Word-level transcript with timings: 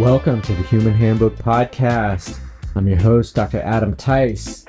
Welcome 0.00 0.42
to 0.42 0.52
the 0.52 0.62
Human 0.64 0.92
Handbook 0.92 1.36
Podcast. 1.36 2.40
I'm 2.74 2.88
your 2.88 3.00
host, 3.00 3.36
Dr. 3.36 3.60
Adam 3.60 3.94
Tice. 3.94 4.64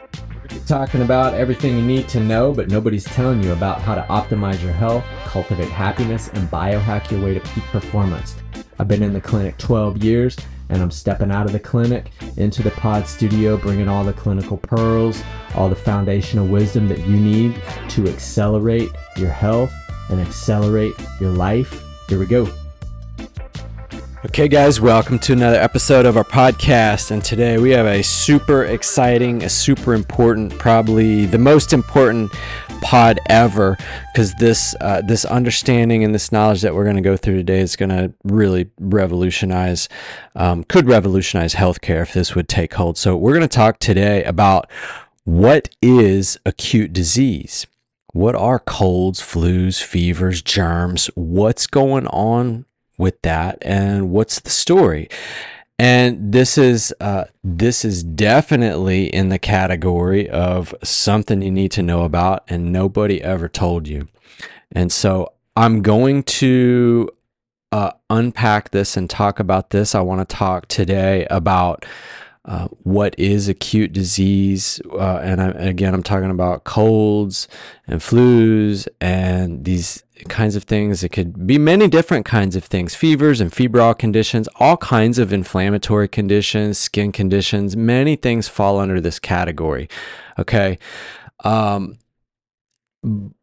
We're 0.52 0.60
talking 0.68 1.02
about 1.02 1.34
everything 1.34 1.76
you 1.76 1.82
need 1.82 2.08
to 2.10 2.20
know, 2.20 2.54
but 2.54 2.70
nobody's 2.70 3.06
telling 3.06 3.42
you 3.42 3.52
about 3.52 3.82
how 3.82 3.96
to 3.96 4.04
optimize 4.04 4.62
your 4.62 4.72
health, 4.72 5.04
cultivate 5.24 5.70
happiness, 5.70 6.28
and 6.28 6.48
biohack 6.52 7.10
your 7.10 7.24
way 7.24 7.34
to 7.34 7.40
peak 7.40 7.64
performance. 7.64 8.36
I've 8.78 8.88
been 8.88 9.02
in 9.02 9.14
the 9.14 9.20
clinic 9.20 9.58
12 9.58 10.04
years, 10.04 10.38
and 10.70 10.80
I'm 10.80 10.92
stepping 10.92 11.32
out 11.32 11.48
of 11.48 11.54
the 11.54 11.60
clinic 11.60 12.12
into 12.38 12.62
the 12.62 12.70
pod 12.72 13.08
studio, 13.08 13.58
bringing 13.58 13.88
all 13.88 14.04
the 14.04 14.14
clinical 14.14 14.58
pearls, 14.58 15.24
all 15.56 15.70
the 15.70 15.76
foundational 15.76 16.46
wisdom 16.46 16.88
that 16.88 17.00
you 17.00 17.18
need 17.18 17.60
to 17.90 18.08
accelerate 18.08 18.92
your 19.18 19.32
health 19.32 19.74
and 20.12 20.22
accelerate 20.22 20.94
your 21.20 21.32
life. 21.32 21.84
Here 22.08 22.20
we 22.20 22.28
go. 22.28 22.48
Okay, 24.26 24.48
guys, 24.48 24.82
welcome 24.82 25.20
to 25.20 25.34
another 25.34 25.60
episode 25.60 26.08
of 26.08 26.18
our 26.18 26.24
podcast. 26.24 27.12
And 27.12 27.24
today 27.24 27.60
we 27.60 27.70
have 27.70 27.86
a 27.86 28.02
super 28.02 28.66
exciting, 28.66 29.44
a 29.44 29.50
super 29.50 29.94
important, 29.94 30.58
probably 30.58 31.28
the 31.28 31.38
most 31.38 31.74
important 31.74 32.32
pod 32.82 33.20
ever, 33.30 33.78
because 34.12 34.34
this 34.34 34.76
uh, 34.82 35.04
this 35.06 35.26
understanding 35.26 36.04
and 36.04 36.14
this 36.14 36.32
knowledge 36.32 36.64
that 36.64 36.74
we're 36.74 36.86
going 36.86 36.96
to 36.96 37.04
go 37.04 37.16
through 37.16 37.36
today 37.36 37.60
is 37.60 37.76
going 37.76 37.90
to 37.90 38.12
really 38.24 38.72
revolutionize, 38.80 39.90
um, 40.36 40.64
could 40.64 40.88
revolutionize 40.88 41.54
healthcare 41.54 42.02
if 42.02 42.14
this 42.14 42.34
would 42.34 42.50
take 42.50 42.74
hold. 42.74 42.98
So 42.98 43.16
we're 43.16 43.36
going 43.36 43.42
to 43.42 43.48
talk 43.48 43.78
today 43.78 44.24
about 44.24 44.72
what 45.24 45.70
is 45.84 46.40
acute 46.48 46.94
disease. 46.94 47.68
What 48.14 48.34
are 48.34 48.58
colds, 48.58 49.22
flus, 49.22 49.84
fevers, 49.84 50.42
germs? 50.42 51.12
What's 51.14 51.68
going 51.68 52.08
on 52.08 52.66
with 52.98 53.22
that 53.22 53.58
and 53.62 54.10
what's 54.10 54.40
the 54.40 54.50
story 54.50 55.10
and 55.78 56.32
this 56.32 56.58
is 56.58 56.94
uh, 57.02 57.26
this 57.44 57.84
is 57.84 58.04
definitely 58.04 59.08
in 59.08 59.30
the 59.30 59.40
category 59.40 60.30
of 60.30 60.74
something 60.84 61.42
you 61.42 61.52
need 61.52 61.72
to 61.72 61.84
know 61.84 62.04
about 62.04 62.44
and 62.48 62.72
nobody 62.72 63.22
ever 63.22 63.48
told 63.50 63.88
you 63.88 64.08
and 64.72 64.92
so 64.92 65.32
i'm 65.56 65.82
going 65.82 66.24
to 66.24 67.10
uh, 67.72 67.92
unpack 68.10 68.72
this 68.72 68.96
and 68.96 69.10
talk 69.10 69.40
about 69.40 69.72
this 69.72 69.94
i 69.96 70.00
want 70.00 70.28
to 70.28 70.36
talk 70.36 70.68
today 70.68 71.28
about 71.30 71.86
uh, 72.46 72.68
what 72.84 73.16
is 73.18 73.50
acute 73.50 73.92
disease. 73.92 74.80
Uh, 74.92 75.18
and, 75.18 75.42
I, 75.42 75.48
again, 75.50 75.94
I'm 75.94 76.04
talking 76.04 76.30
about 76.30 76.64
colds 76.64 77.48
and 77.88 78.00
flus 78.00 78.88
and 79.02 79.66
these 79.66 80.05
kinds 80.30 80.56
of 80.56 80.64
things. 80.64 81.04
It 81.04 81.10
could 81.10 81.46
be 81.46 81.58
many 81.58 81.88
different 81.88 82.26
kinds 82.26 82.56
of 82.56 82.64
things 82.64 82.96
fevers 82.96 83.42
and 83.42 83.54
febrile 83.54 83.94
conditions, 83.94 84.48
all 84.56 84.78
kinds 84.78 85.20
of 85.20 85.34
inflammatory 85.34 86.08
conditions, 86.08 86.78
skin 86.78 87.12
conditions. 87.12 87.76
Many 87.76 88.16
things 88.16 88.48
fall 88.48 88.80
under 88.80 89.02
this 89.02 89.20
category. 89.20 89.90
Okay. 90.40 90.78
Um, 91.44 91.98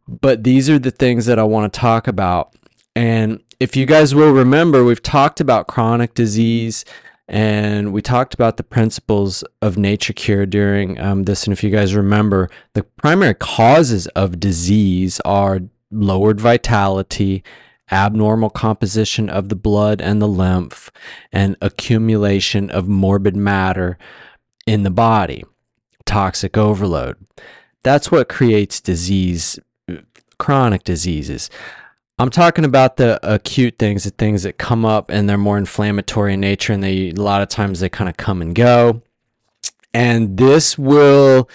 but 0.08 0.44
these 0.44 0.68
are 0.68 0.78
the 0.78 0.90
things 0.90 1.26
that 1.26 1.38
I 1.38 1.44
want 1.44 1.72
to 1.72 1.78
talk 1.78 2.08
about. 2.08 2.54
And 2.96 3.42
if 3.60 3.76
you 3.76 3.86
guys 3.86 4.14
will 4.14 4.32
remember, 4.32 4.84
we've 4.84 5.02
talked 5.02 5.40
about 5.40 5.68
chronic 5.68 6.14
disease 6.14 6.84
and 7.28 7.92
we 7.92 8.02
talked 8.02 8.34
about 8.34 8.56
the 8.56 8.62
principles 8.64 9.44
of 9.62 9.78
nature 9.78 10.12
cure 10.12 10.44
during 10.44 11.00
um, 11.00 11.22
this. 11.22 11.44
And 11.44 11.52
if 11.52 11.62
you 11.62 11.70
guys 11.70 11.94
remember, 11.94 12.50
the 12.74 12.82
primary 12.82 13.34
causes 13.34 14.06
of 14.08 14.40
disease 14.40 15.20
are 15.24 15.60
lowered 15.92 16.40
vitality, 16.40 17.44
abnormal 17.90 18.50
composition 18.50 19.28
of 19.28 19.48
the 19.48 19.56
blood 19.56 20.00
and 20.00 20.20
the 20.20 20.28
lymph, 20.28 20.90
and 21.30 21.56
accumulation 21.60 22.70
of 22.70 22.88
morbid 22.88 23.36
matter 23.36 23.98
in 24.66 24.82
the 24.82 24.90
body, 24.90 25.44
toxic 26.04 26.56
overload. 26.56 27.16
That's 27.82 28.10
what 28.10 28.28
creates 28.28 28.80
disease, 28.80 29.58
chronic 30.39 30.84
diseases. 30.84 31.50
I'm 32.18 32.30
talking 32.30 32.64
about 32.64 32.96
the 32.96 33.18
acute 33.22 33.78
things, 33.78 34.05
the 34.05 34.11
things 34.11 34.44
that 34.44 34.58
come 34.58 34.84
up 34.84 35.11
and 35.11 35.28
they're 35.28 35.36
more 35.38 35.58
inflammatory 35.58 36.34
in 36.34 36.40
nature, 36.40 36.72
and 36.72 36.83
they 36.83 37.11
a 37.11 37.14
lot 37.14 37.42
of 37.42 37.48
times 37.48 37.80
they 37.80 37.88
kind 37.88 38.08
of 38.08 38.17
come 38.17 38.40
and 38.40 38.55
go. 38.55 39.02
And 39.92 40.36
this 40.36 40.78
will, 40.78 41.48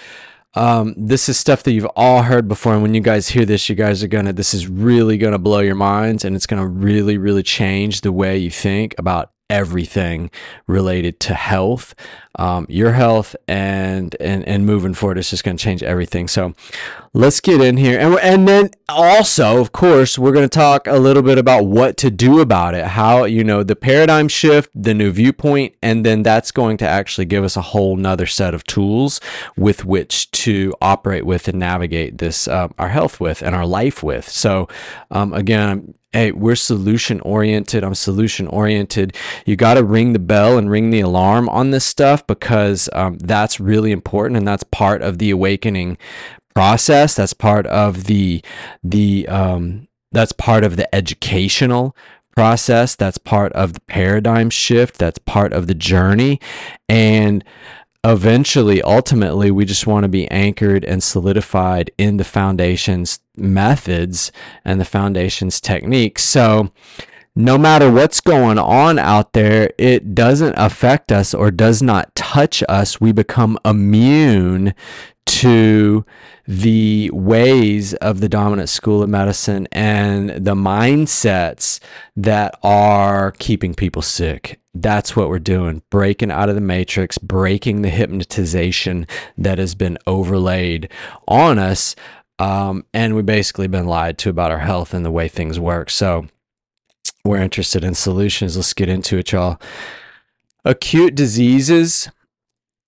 um, 0.57 0.95
this 0.97 1.29
is 1.29 1.37
stuff 1.37 1.63
that 1.63 1.71
you've 1.71 1.85
all 1.95 2.23
heard 2.23 2.47
before. 2.47 2.73
And 2.73 2.81
when 2.81 2.93
you 2.93 3.01
guys 3.01 3.29
hear 3.29 3.45
this, 3.45 3.69
you 3.69 3.75
guys 3.75 4.03
are 4.03 4.07
gonna, 4.07 4.33
this 4.33 4.53
is 4.53 4.67
really 4.67 5.17
gonna 5.17 5.37
blow 5.37 5.59
your 5.59 5.75
minds, 5.75 6.25
and 6.25 6.35
it's 6.35 6.47
gonna 6.47 6.67
really, 6.67 7.17
really 7.17 7.43
change 7.43 8.01
the 8.01 8.11
way 8.11 8.37
you 8.37 8.49
think 8.49 8.95
about 8.97 9.31
everything 9.49 10.29
related 10.67 11.19
to 11.21 11.33
health, 11.33 11.95
um, 12.35 12.65
your 12.69 12.93
health, 12.93 13.35
and 13.47 14.15
and 14.19 14.47
and 14.47 14.65
moving 14.65 14.93
forward, 14.93 15.17
it's 15.17 15.29
just 15.29 15.43
going 15.43 15.57
to 15.57 15.63
change 15.63 15.81
everything. 15.83 16.27
So 16.27 16.53
let's 17.13 17.39
get 17.39 17.61
in 17.61 17.77
here, 17.77 17.99
and 17.99 18.15
and 18.19 18.47
then 18.47 18.71
also, 18.89 19.59
of 19.59 19.71
course, 19.71 20.17
we're 20.19 20.31
going 20.31 20.47
to 20.47 20.57
talk 20.57 20.87
a 20.87 20.97
little 20.97 21.23
bit 21.23 21.37
about 21.37 21.65
what 21.65 21.97
to 21.97 22.11
do 22.11 22.39
about 22.39 22.75
it, 22.75 22.85
how 22.85 23.23
you 23.23 23.43
know 23.43 23.63
the 23.63 23.75
paradigm 23.75 24.27
shift, 24.27 24.69
the 24.75 24.93
new 24.93 25.11
viewpoint, 25.11 25.75
and 25.81 26.05
then 26.05 26.23
that's 26.23 26.51
going 26.51 26.77
to 26.77 26.87
actually 26.87 27.25
give 27.25 27.43
us 27.43 27.57
a 27.57 27.61
whole 27.61 27.95
nother 27.95 28.25
set 28.25 28.53
of 28.53 28.63
tools 28.65 29.19
with 29.55 29.85
which 29.85 30.29
to 30.31 30.73
operate 30.81 31.25
with 31.25 31.47
and 31.47 31.59
navigate 31.59 32.17
this 32.17 32.47
um, 32.47 32.73
our 32.77 32.89
health 32.89 33.19
with 33.19 33.41
and 33.41 33.55
our 33.55 33.65
life 33.65 34.03
with. 34.03 34.27
So 34.29 34.67
um, 35.09 35.33
again, 35.33 35.93
hey, 36.17 36.31
we're 36.31 36.55
solution 36.55 37.21
oriented. 37.21 37.83
I'm 37.83 37.93
solution 37.93 38.47
oriented. 38.47 39.15
You 39.45 39.55
got 39.55 39.75
to 39.75 39.83
ring 39.83 40.13
the 40.13 40.19
bell 40.19 40.57
and 40.57 40.67
ring 40.67 40.89
the 40.89 41.01
alarm 41.01 41.47
on 41.49 41.69
this 41.69 41.85
stuff 41.85 42.25
because 42.25 42.89
um, 42.93 43.19
that's 43.19 43.59
really 43.59 43.91
important 43.91 44.35
and 44.35 44.47
that's 44.47 44.63
part 44.63 45.03
of 45.03 45.19
the 45.19 45.29
awakening 45.29 45.95
process. 46.55 47.13
That's 47.13 47.33
part 47.33 47.67
of 47.67 48.05
the 48.05 48.41
the 48.83 49.27
um, 49.27 49.87
that's 50.11 50.31
part 50.31 50.63
of 50.63 50.75
the 50.75 50.93
educational 50.95 51.95
process. 52.35 52.95
That's 52.95 53.19
part 53.19 53.53
of 53.53 53.73
the 53.73 53.81
paradigm 53.81 54.49
shift. 54.49 54.97
That's 54.97 55.19
part 55.19 55.53
of 55.53 55.67
the 55.67 55.75
journey, 55.75 56.39
and 56.89 57.43
eventually, 58.03 58.81
ultimately, 58.81 59.51
we 59.51 59.65
just 59.65 59.85
want 59.85 60.03
to 60.05 60.09
be 60.09 60.29
anchored 60.31 60.83
and 60.83 61.03
solidified 61.03 61.91
in 61.99 62.17
the 62.17 62.23
foundation's 62.23 63.19
methods 63.37 64.31
and 64.65 64.79
the 64.79 64.85
foundation's 64.85 65.61
techniques. 65.61 66.23
So, 66.23 66.71
no 67.35 67.55
matter 67.55 67.91
what's 67.91 68.19
going 68.19 68.57
on 68.57 68.97
out 68.97 69.33
there, 69.33 69.71
it 69.77 70.15
doesn't 70.15 70.55
affect 70.57 71.11
us 71.11 71.35
or 71.35 71.51
does 71.51 71.83
not 71.83 72.15
touch 72.15 72.63
us. 72.67 72.99
We 72.99 73.11
become 73.11 73.59
immune 73.63 74.73
to 75.27 76.03
the 76.47 77.11
ways 77.13 77.93
of 77.95 78.21
the 78.21 78.29
dominant 78.29 78.69
school 78.69 79.03
of 79.03 79.09
medicine 79.09 79.67
and 79.71 80.29
the 80.29 80.55
mindsets 80.55 81.79
that 82.15 82.57
are 82.63 83.31
keeping 83.33 83.75
people 83.75 84.01
sick. 84.01 84.59
That's 84.73 85.15
what 85.15 85.27
we're 85.27 85.39
doing 85.39 85.81
breaking 85.89 86.31
out 86.31 86.49
of 86.49 86.55
the 86.55 86.61
matrix, 86.61 87.17
breaking 87.17 87.81
the 87.81 87.89
hypnotization 87.89 89.05
that 89.37 89.57
has 89.57 89.75
been 89.75 89.97
overlaid 90.07 90.89
on 91.27 91.59
us. 91.59 91.95
Um, 92.39 92.85
and 92.93 93.15
we've 93.15 93.25
basically 93.25 93.67
been 93.67 93.87
lied 93.87 94.17
to 94.19 94.29
about 94.29 94.51
our 94.51 94.59
health 94.59 94.93
and 94.93 95.05
the 95.05 95.11
way 95.11 95.27
things 95.27 95.59
work. 95.59 95.89
So 95.89 96.27
we're 97.23 97.41
interested 97.41 97.83
in 97.83 97.95
solutions. 97.95 98.55
Let's 98.55 98.73
get 98.73 98.89
into 98.89 99.17
it, 99.17 99.31
y'all. 99.31 99.59
Acute 100.63 101.15
diseases 101.15 102.09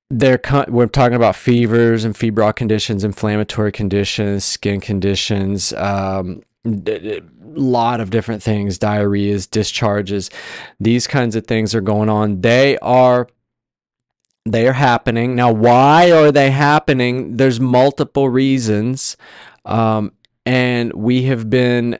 they're 0.10 0.40
we're 0.70 0.88
talking 0.88 1.16
about 1.16 1.36
fevers 1.36 2.04
and 2.04 2.18
febrile 2.18 2.54
conditions, 2.54 3.04
inflammatory 3.04 3.72
conditions, 3.72 4.44
skin 4.44 4.82
conditions, 4.82 5.72
um, 5.74 6.42
a 6.66 7.22
lot 7.44 8.02
of 8.02 8.10
different 8.10 8.42
things, 8.42 8.80
diarrheas, 8.80 9.50
discharges, 9.50 10.30
these 10.80 11.08
kinds 11.08 11.36
of 11.36 11.46
things 11.46 11.76
are 11.76 11.82
going 11.82 12.10
on. 12.10 12.42
They 12.42 12.78
are 12.80 13.28
they 14.46 14.68
are 14.68 14.74
happening 14.74 15.36
now. 15.36 15.52
Why 15.52 16.12
are 16.12 16.32
they 16.32 16.52
happening? 16.52 17.38
There's 17.38 17.60
multiple 17.60 18.30
reasons, 18.30 19.18
um, 19.66 20.14
and 20.46 20.94
we 20.94 21.24
have 21.24 21.50
been 21.50 21.98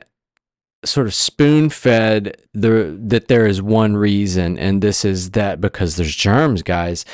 sort 0.84 1.06
of 1.06 1.14
spoon 1.14 1.68
fed 1.68 2.36
the 2.54 2.98
that 2.98 3.28
there 3.28 3.46
is 3.46 3.60
one 3.60 3.94
reason 3.98 4.56
and 4.56 4.80
this 4.80 5.04
is 5.04 5.32
that 5.32 5.60
because 5.60 5.96
there's 5.96 6.16
germs 6.16 6.62
guys 6.62 7.04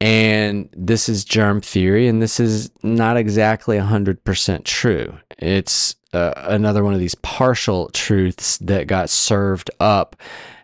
and 0.00 0.68
this 0.76 1.08
is 1.08 1.24
germ 1.24 1.60
theory, 1.60 2.06
and 2.06 2.20
this 2.20 2.38
is 2.38 2.70
not 2.82 3.16
exactly 3.16 3.78
100% 3.78 4.64
true. 4.64 5.18
It's 5.38 5.96
uh, 6.12 6.32
another 6.36 6.84
one 6.84 6.92
of 6.92 7.00
these 7.00 7.14
partial 7.16 7.88
truths 7.90 8.58
that 8.58 8.88
got 8.88 9.08
served 9.08 9.70
up 9.80 10.16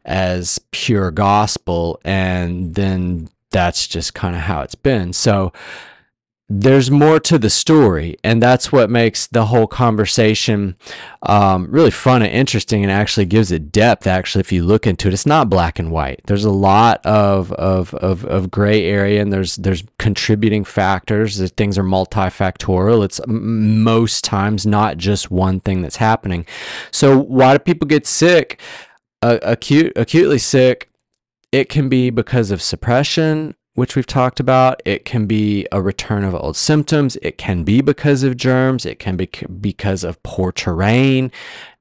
as 0.05 0.59
pure 0.71 1.11
gospel, 1.11 1.99
and 2.05 2.75
then 2.75 3.29
that's 3.53 3.87
just 3.87 4.15
kind 4.15 4.35
of 4.35 4.43
how 4.43 4.63
it's 4.63 4.75
been. 4.75 5.13
So, 5.13 5.53
there's 6.61 6.91
more 6.91 7.19
to 7.19 7.39
the 7.39 7.49
story, 7.49 8.19
and 8.23 8.43
that's 8.43 8.71
what 8.71 8.91
makes 8.91 9.27
the 9.27 9.47
whole 9.47 9.67
conversation 9.67 10.77
um, 11.23 11.67
really 11.71 11.91
fun 11.91 12.21
and 12.21 12.31
interesting, 12.31 12.83
and 12.83 12.93
actually 12.93 13.25
gives 13.25 13.51
it 13.51 13.73
depth. 13.73 14.07
Actually, 14.07 14.41
if 14.41 14.53
you 14.53 14.63
look 14.63 14.87
into 14.87 15.09
it, 15.09 15.15
it's 15.15 15.25
not 15.25 15.49
black 15.49 15.79
and 15.79 15.91
white. 15.91 16.21
There's 16.27 16.45
a 16.45 16.51
lot 16.51 17.05
of 17.07 17.53
of 17.53 17.95
of, 17.95 18.25
of 18.27 18.51
gray 18.51 18.85
area, 18.85 19.23
and 19.23 19.33
there's 19.33 19.57
there's 19.57 19.85
contributing 19.99 20.65
factors. 20.65 21.39
That 21.39 21.57
things 21.57 21.79
are 21.79 21.85
multifactorial. 21.85 23.05
It's 23.05 23.21
most 23.27 24.23
times 24.23 24.67
not 24.67 24.99
just 24.99 25.31
one 25.31 25.61
thing 25.61 25.81
that's 25.81 25.97
happening. 25.97 26.45
So 26.91 27.19
why 27.19 27.55
do 27.55 27.61
people 27.61 27.89
get 27.89 28.07
sick? 28.07 28.61
Uh, 29.23 29.39
acute 29.43 29.93
acutely 29.95 30.39
sick 30.39 30.91
it 31.53 31.69
can 31.69 31.89
be 31.89 32.11
because 32.11 32.51
of 32.51 32.61
suppression 32.61 33.55
which 33.75 33.97
we've 33.97 34.07
talked 34.07 34.41
about. 34.41 34.83
It 34.85 35.05
can 35.05 35.27
be 35.27 35.67
a 35.73 35.81
return 35.81 36.25
of 36.25 36.35
old 36.35 36.57
symptoms. 36.57 37.17
It 37.23 37.39
can 37.39 37.65
be 37.65 37.81
because 37.81 38.23
of 38.23 38.37
germs. 38.37 38.85
It 38.85 38.99
can 38.99 39.17
be 39.17 39.31
because 39.61 40.05
of 40.05 40.23
poor 40.23 40.53
terrain. 40.53 41.33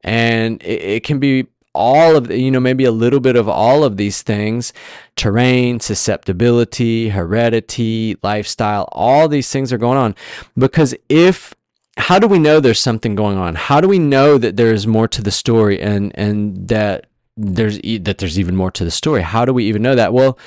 And 0.04 0.62
it, 0.64 0.82
it 0.84 1.04
can 1.04 1.20
be 1.20 1.48
all 1.74 2.16
of 2.16 2.28
the, 2.28 2.38
you 2.40 2.52
know, 2.52 2.60
maybe 2.60 2.84
a 2.84 2.92
little 2.92 3.20
bit 3.20 3.36
of 3.36 3.48
all 3.48 3.84
of 3.84 3.98
these 3.98 4.22
things 4.22 4.74
terrain, 5.16 5.80
susceptibility, 5.80 7.10
heredity, 7.10 8.18
lifestyle, 8.24 8.90
all 8.92 9.28
these 9.28 9.52
things 9.52 9.72
are 9.72 9.78
going 9.78 9.98
on. 9.98 10.16
Because 10.58 10.96
if 11.10 11.54
how 11.98 12.20
do 12.20 12.28
we 12.28 12.40
know 12.40 12.60
there's 12.60 12.80
something 12.80 13.16
going 13.16 13.38
on? 13.38 13.56
How 13.56 13.82
do 13.82 13.88
we 13.88 14.00
know 14.00 14.38
that 14.38 14.56
there 14.58 14.74
is 14.74 14.88
more 14.88 15.08
to 15.10 15.22
the 15.22 15.32
story 15.32 15.80
and 15.80 16.12
and 16.16 16.68
that 16.70 17.06
there's 17.38 17.80
that 17.80 18.18
there's 18.18 18.40
even 18.40 18.56
more 18.56 18.72
to 18.72 18.84
the 18.84 18.92
story? 18.92 19.22
How 19.22 19.46
do 19.46 19.54
we 19.54 19.66
even 19.66 19.82
know 19.82 19.96
that? 19.96 20.14
Well, 20.14 20.38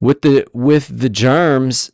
with 0.00 0.22
the 0.22 0.46
with 0.52 1.00
the 1.00 1.08
germs 1.08 1.90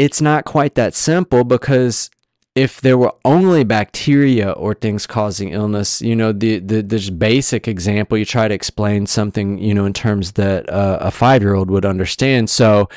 it's 0.00 0.22
not 0.22 0.46
quite 0.46 0.76
that 0.76 0.94
simple 0.94 1.44
because 1.44 2.10
if 2.54 2.80
there 2.80 2.96
were 2.96 3.14
only 3.22 3.64
bacteria 3.64 4.50
or 4.52 4.72
things 4.72 5.06
causing 5.06 5.50
illness, 5.50 6.00
you 6.00 6.16
know, 6.16 6.32
the, 6.32 6.58
the 6.58 6.82
this 6.82 7.10
basic 7.10 7.68
example, 7.68 8.16
you 8.16 8.24
try 8.24 8.48
to 8.48 8.54
explain 8.54 9.06
something, 9.06 9.58
you 9.58 9.74
know, 9.74 9.84
in 9.84 9.92
terms 9.92 10.32
that 10.32 10.68
uh, 10.70 10.98
a 11.02 11.10
five 11.10 11.42
year 11.42 11.54
old 11.54 11.70
would 11.70 11.84
understand. 11.84 12.48
So, 12.48 12.88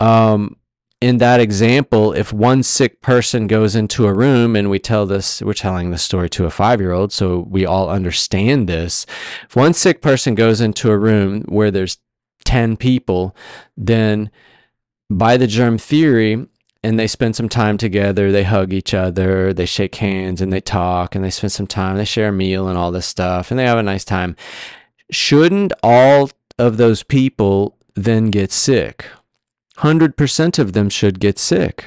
um, 0.00 0.56
in 1.02 1.18
that 1.18 1.40
example, 1.40 2.12
if 2.12 2.32
one 2.32 2.62
sick 2.62 3.02
person 3.02 3.48
goes 3.48 3.74
into 3.74 4.06
a 4.06 4.14
room 4.14 4.54
and 4.54 4.70
we 4.70 4.78
tell 4.78 5.04
this, 5.04 5.42
we're 5.42 5.52
telling 5.52 5.90
the 5.90 5.98
story 5.98 6.30
to 6.30 6.44
a 6.44 6.50
five 6.50 6.80
year 6.80 6.92
old, 6.92 7.12
so 7.12 7.40
we 7.50 7.66
all 7.66 7.90
understand 7.90 8.68
this. 8.68 9.04
If 9.48 9.56
one 9.56 9.74
sick 9.74 10.00
person 10.00 10.36
goes 10.36 10.60
into 10.60 10.92
a 10.92 10.96
room 10.96 11.42
where 11.48 11.72
there's 11.72 11.98
10 12.44 12.76
people, 12.76 13.34
then 13.76 14.30
by 15.10 15.36
the 15.36 15.48
germ 15.48 15.76
theory, 15.76 16.46
and 16.84 17.00
they 17.00 17.08
spend 17.08 17.34
some 17.34 17.48
time 17.48 17.78
together, 17.78 18.30
they 18.30 18.44
hug 18.44 18.72
each 18.72 18.94
other, 18.94 19.52
they 19.52 19.66
shake 19.66 19.96
hands 19.96 20.40
and 20.40 20.52
they 20.52 20.60
talk 20.60 21.16
and 21.16 21.24
they 21.24 21.30
spend 21.30 21.50
some 21.50 21.66
time, 21.66 21.96
they 21.96 22.04
share 22.04 22.28
a 22.28 22.32
meal 22.32 22.68
and 22.68 22.78
all 22.78 22.92
this 22.92 23.06
stuff, 23.06 23.50
and 23.50 23.58
they 23.58 23.66
have 23.66 23.78
a 23.78 23.82
nice 23.82 24.04
time. 24.04 24.36
Shouldn't 25.10 25.72
all 25.82 26.30
of 26.60 26.76
those 26.76 27.02
people 27.02 27.76
then 27.96 28.30
get 28.30 28.52
sick? 28.52 29.06
100% 29.78 30.58
of 30.58 30.72
them 30.72 30.88
should 30.88 31.20
get 31.20 31.38
sick, 31.38 31.86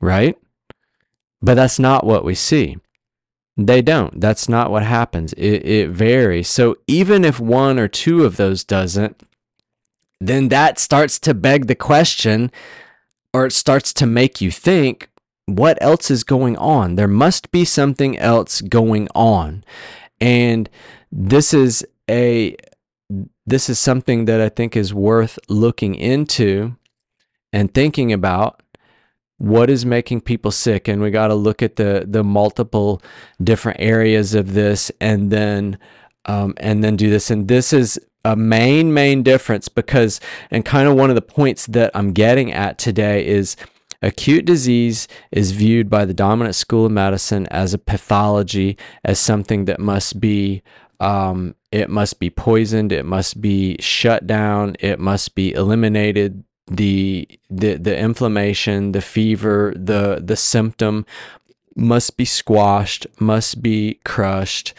right? 0.00 0.36
But 1.42 1.54
that's 1.54 1.78
not 1.78 2.04
what 2.04 2.24
we 2.24 2.34
see. 2.34 2.78
They 3.56 3.82
don't. 3.82 4.20
That's 4.20 4.48
not 4.48 4.70
what 4.70 4.82
happens. 4.82 5.32
It, 5.34 5.66
it 5.66 5.90
varies. 5.90 6.48
So 6.48 6.76
even 6.86 7.24
if 7.24 7.38
one 7.38 7.78
or 7.78 7.88
two 7.88 8.24
of 8.24 8.36
those 8.36 8.64
doesn't, 8.64 9.22
then 10.20 10.48
that 10.48 10.78
starts 10.78 11.18
to 11.20 11.34
beg 11.34 11.66
the 11.66 11.74
question 11.74 12.50
or 13.32 13.46
it 13.46 13.52
starts 13.52 13.92
to 13.94 14.06
make 14.06 14.40
you 14.40 14.50
think 14.50 15.08
what 15.46 15.78
else 15.80 16.10
is 16.10 16.24
going 16.24 16.56
on? 16.58 16.94
There 16.94 17.08
must 17.08 17.50
be 17.50 17.64
something 17.64 18.16
else 18.18 18.60
going 18.60 19.08
on. 19.14 19.64
And 20.20 20.68
this 21.10 21.52
is 21.52 21.84
a 22.08 22.56
this 23.46 23.68
is 23.68 23.78
something 23.78 24.26
that 24.26 24.40
I 24.40 24.48
think 24.48 24.76
is 24.76 24.94
worth 24.94 25.38
looking 25.48 25.96
into 25.96 26.76
and 27.52 27.72
thinking 27.72 28.12
about 28.12 28.62
what 29.38 29.70
is 29.70 29.86
making 29.86 30.20
people 30.20 30.50
sick. 30.50 30.86
And 30.86 31.00
we 31.00 31.10
got 31.10 31.28
to 31.28 31.34
look 31.34 31.62
at 31.62 31.76
the 31.76 32.04
the 32.06 32.22
multiple 32.22 33.02
different 33.42 33.80
areas 33.80 34.34
of 34.34 34.52
this 34.54 34.92
and 35.00 35.30
then 35.30 35.78
um, 36.26 36.54
and 36.58 36.84
then 36.84 36.96
do 36.96 37.10
this. 37.10 37.30
And 37.30 37.48
this 37.48 37.72
is 37.72 37.98
a 38.24 38.36
main 38.36 38.92
main 38.92 39.22
difference 39.22 39.68
because 39.68 40.20
and 40.50 40.64
kind 40.64 40.88
of 40.88 40.94
one 40.94 41.10
of 41.10 41.16
the 41.16 41.22
points 41.22 41.66
that 41.66 41.90
I'm 41.94 42.12
getting 42.12 42.52
at 42.52 42.78
today 42.78 43.26
is 43.26 43.56
acute 44.02 44.44
disease 44.44 45.08
is 45.32 45.52
viewed 45.52 45.88
by 45.88 46.04
the 46.04 46.14
dominant 46.14 46.54
school 46.54 46.86
of 46.86 46.92
medicine 46.92 47.46
as 47.46 47.74
a 47.74 47.78
pathology 47.78 48.76
as 49.04 49.18
something 49.18 49.66
that 49.66 49.80
must 49.80 50.20
be 50.20 50.62
um, 51.00 51.54
it 51.72 51.88
must 51.88 52.18
be 52.18 52.28
poisoned 52.28 52.92
it 52.92 53.04
must 53.04 53.40
be 53.40 53.76
shut 53.80 54.26
down 54.26 54.76
it 54.80 54.98
must 54.98 55.34
be 55.34 55.52
eliminated 55.54 56.44
the 56.70 57.28
the 57.50 57.74
the 57.74 57.98
inflammation 57.98 58.92
the 58.92 59.00
fever 59.00 59.72
the 59.76 60.22
the 60.24 60.36
symptom 60.36 61.04
must 61.76 62.16
be 62.16 62.24
squashed 62.24 63.06
must 63.18 63.60
be 63.60 63.98
crushed 64.04 64.72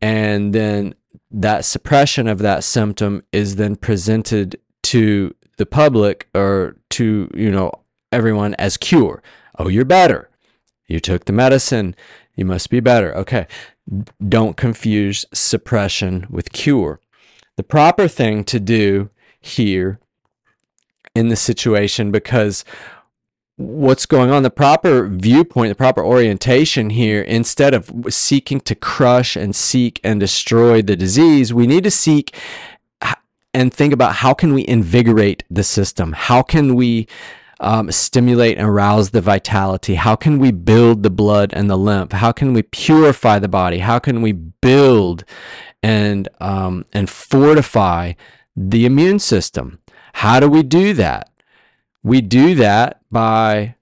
and 0.00 0.52
then 0.54 0.94
that 1.30 1.64
suppression 1.64 2.28
of 2.28 2.38
that 2.38 2.64
symptom 2.64 3.22
is 3.32 3.56
then 3.56 3.76
presented 3.76 4.58
to 4.82 5.34
the 5.56 5.66
public 5.66 6.28
or 6.34 6.76
to 6.90 7.30
you 7.34 7.50
know 7.50 7.72
everyone 8.12 8.54
as 8.54 8.76
cure. 8.76 9.22
Oh 9.58 9.68
you're 9.68 9.84
better. 9.84 10.30
You 10.86 11.00
took 11.00 11.26
the 11.26 11.32
medicine. 11.32 11.94
You 12.34 12.44
must 12.44 12.70
be 12.70 12.80
better. 12.80 13.14
Okay. 13.16 13.46
Don't 14.26 14.56
confuse 14.56 15.24
suppression 15.32 16.26
with 16.30 16.52
cure. 16.52 17.00
The 17.56 17.62
proper 17.62 18.06
thing 18.06 18.44
to 18.44 18.60
do 18.60 19.10
here 19.40 19.98
in 21.18 21.28
the 21.28 21.36
situation 21.36 22.10
because 22.10 22.64
what's 23.56 24.06
going 24.06 24.30
on 24.30 24.44
the 24.44 24.50
proper 24.50 25.08
viewpoint 25.08 25.68
the 25.68 25.74
proper 25.74 26.04
orientation 26.04 26.90
here 26.90 27.22
instead 27.22 27.74
of 27.74 27.90
seeking 28.08 28.60
to 28.60 28.74
crush 28.74 29.34
and 29.34 29.56
seek 29.56 30.00
and 30.04 30.20
destroy 30.20 30.80
the 30.80 30.94
disease 30.94 31.52
we 31.52 31.66
need 31.66 31.82
to 31.82 31.90
seek 31.90 32.36
and 33.54 33.72
think 33.72 33.92
about 33.92 34.16
how 34.16 34.34
can 34.34 34.52
we 34.52 34.66
invigorate 34.66 35.42
the 35.50 35.64
system? 35.64 36.12
How 36.12 36.42
can 36.42 36.74
we 36.74 37.08
um, 37.60 37.90
stimulate 37.90 38.58
and 38.58 38.68
arouse 38.68 39.10
the 39.10 39.20
vitality? 39.20 39.96
How 39.96 40.16
can 40.16 40.38
we 40.38 40.52
build 40.52 41.02
the 41.02 41.10
blood 41.10 41.52
and 41.54 41.68
the 41.68 41.76
lymph? 41.76 42.12
How 42.12 42.32
can 42.32 42.52
we 42.52 42.62
purify 42.62 43.38
the 43.38 43.48
body? 43.48 43.78
How 43.78 43.98
can 43.98 44.22
we 44.22 44.32
build 44.32 45.24
and 45.82 46.28
um, 46.40 46.84
and 46.92 47.08
fortify 47.08 48.12
the 48.56 48.84
immune 48.86 49.18
system 49.18 49.80
how 50.18 50.40
do 50.40 50.48
we 50.48 50.64
do 50.64 50.94
that? 50.94 51.30
We 52.02 52.20
do 52.20 52.56
that 52.56 53.02
by 53.08 53.76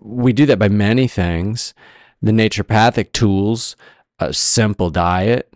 we 0.00 0.32
do 0.32 0.44
that 0.46 0.58
by 0.58 0.68
many 0.68 1.06
things. 1.06 1.72
The 2.20 2.32
naturopathic 2.32 3.12
tools 3.12 3.76
a 4.18 4.34
simple 4.34 4.90
diet 4.90 5.54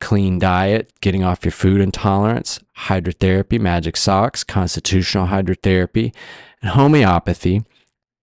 clean 0.00 0.40
diet 0.40 0.90
getting 1.00 1.22
off 1.22 1.44
your 1.44 1.52
food 1.52 1.80
intolerance 1.80 2.58
hydrotherapy 2.76 3.60
magic 3.60 3.96
socks 3.96 4.42
constitutional 4.42 5.28
hydrotherapy 5.28 6.12
and 6.60 6.70
homeopathy. 6.72 7.62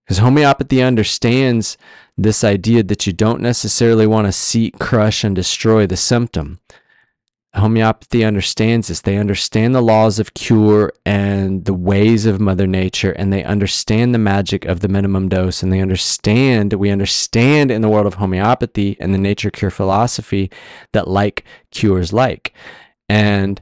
Because 0.04 0.18
homeopathy 0.18 0.82
understands 0.82 1.78
this 2.18 2.44
idea 2.44 2.82
that 2.82 3.06
you 3.06 3.14
don't 3.14 3.40
necessarily 3.40 4.06
want 4.06 4.26
to 4.26 4.32
seek 4.32 4.78
crush 4.78 5.24
and 5.24 5.34
destroy 5.34 5.86
the 5.86 5.96
symptom 5.96 6.60
homeopathy 7.54 8.24
understands 8.24 8.88
this. 8.88 9.00
They 9.00 9.16
understand 9.16 9.74
the 9.74 9.80
laws 9.80 10.18
of 10.18 10.34
cure 10.34 10.92
and 11.06 11.64
the 11.64 11.74
ways 11.74 12.26
of 12.26 12.40
Mother 12.40 12.66
Nature, 12.66 13.12
and 13.12 13.32
they 13.32 13.44
understand 13.44 14.14
the 14.14 14.18
magic 14.18 14.64
of 14.64 14.80
the 14.80 14.88
minimum 14.88 15.28
dose. 15.28 15.62
And 15.62 15.72
they 15.72 15.80
understand, 15.80 16.72
we 16.72 16.90
understand 16.90 17.70
in 17.70 17.82
the 17.82 17.88
world 17.88 18.06
of 18.06 18.14
homeopathy 18.14 18.96
and 19.00 19.14
the 19.14 19.18
nature 19.18 19.50
cure 19.50 19.70
philosophy 19.70 20.50
that 20.92 21.08
like 21.08 21.44
cures 21.70 22.12
like. 22.12 22.52
And 23.08 23.60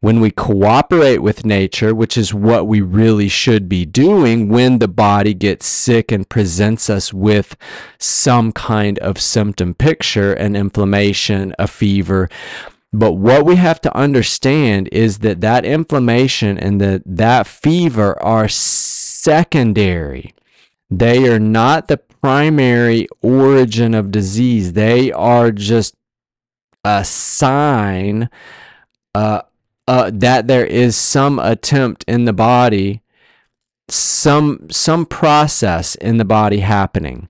when 0.00 0.20
we 0.20 0.30
cooperate 0.30 1.18
with 1.18 1.44
nature, 1.44 1.94
which 1.94 2.16
is 2.16 2.32
what 2.32 2.66
we 2.66 2.80
really 2.80 3.28
should 3.28 3.68
be 3.68 3.84
doing 3.84 4.48
when 4.48 4.78
the 4.78 4.88
body 4.88 5.34
gets 5.34 5.66
sick 5.66 6.12
and 6.12 6.28
presents 6.28 6.88
us 6.88 7.12
with 7.12 7.56
some 7.98 8.52
kind 8.52 8.98
of 9.00 9.18
symptom 9.18 9.74
picture, 9.74 10.32
an 10.34 10.54
inflammation, 10.54 11.54
a 11.58 11.66
fever, 11.66 12.28
but 12.98 13.12
what 13.12 13.44
we 13.44 13.56
have 13.56 13.80
to 13.82 13.94
understand 13.94 14.88
is 14.90 15.18
that 15.18 15.42
that 15.42 15.66
inflammation 15.66 16.56
and 16.58 16.80
that 16.80 17.02
that 17.04 17.46
fever 17.46 18.20
are 18.22 18.48
secondary. 18.48 20.34
They 20.88 21.28
are 21.28 21.38
not 21.38 21.88
the 21.88 21.98
primary 21.98 23.06
origin 23.20 23.92
of 23.92 24.10
disease. 24.10 24.72
They 24.72 25.12
are 25.12 25.50
just 25.50 25.94
a 26.84 27.04
sign 27.04 28.30
uh, 29.14 29.42
uh, 29.86 30.10
that 30.14 30.46
there 30.46 30.64
is 30.64 30.96
some 30.96 31.38
attempt 31.38 32.04
in 32.08 32.24
the 32.24 32.32
body 32.32 33.02
some 33.88 34.68
some 34.70 35.06
process 35.06 35.94
in 35.96 36.16
the 36.16 36.24
body 36.24 36.58
happening. 36.58 37.28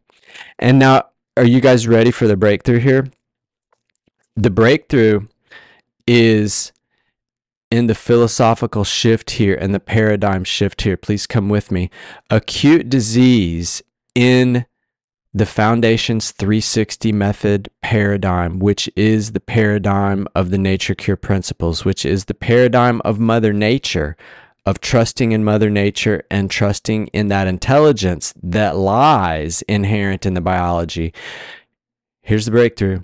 And 0.58 0.78
now 0.78 1.06
are 1.36 1.44
you 1.44 1.60
guys 1.60 1.86
ready 1.86 2.10
for 2.10 2.26
the 2.26 2.36
breakthrough 2.36 2.78
here? 2.78 3.10
The 4.36 4.50
breakthrough 4.50 5.26
is 6.06 6.72
in 7.70 7.86
the 7.86 7.94
philosophical 7.94 8.84
shift 8.84 9.32
here 9.32 9.54
and 9.54 9.74
the 9.74 9.80
paradigm 9.80 10.44
shift 10.44 10.82
here. 10.82 10.96
Please 10.96 11.26
come 11.26 11.48
with 11.48 11.70
me. 11.70 11.90
Acute 12.30 12.88
disease 12.88 13.82
in 14.14 14.66
the 15.34 15.46
Foundation's 15.46 16.30
360 16.30 17.12
method 17.12 17.68
paradigm, 17.82 18.58
which 18.58 18.88
is 18.96 19.32
the 19.32 19.40
paradigm 19.40 20.26
of 20.34 20.50
the 20.50 20.58
nature 20.58 20.94
cure 20.94 21.16
principles, 21.16 21.84
which 21.84 22.06
is 22.06 22.24
the 22.24 22.34
paradigm 22.34 23.02
of 23.04 23.18
Mother 23.18 23.52
Nature, 23.52 24.16
of 24.64 24.80
trusting 24.80 25.32
in 25.32 25.44
Mother 25.44 25.68
Nature 25.68 26.24
and 26.30 26.50
trusting 26.50 27.08
in 27.08 27.28
that 27.28 27.46
intelligence 27.46 28.32
that 28.42 28.76
lies 28.76 29.60
inherent 29.62 30.24
in 30.24 30.34
the 30.34 30.40
biology. 30.40 31.12
Here's 32.22 32.46
the 32.46 32.50
breakthrough 32.50 33.00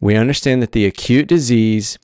we 0.00 0.16
understand 0.16 0.62
that 0.62 0.72
the 0.72 0.86
acute 0.86 1.28
disease 1.28 1.98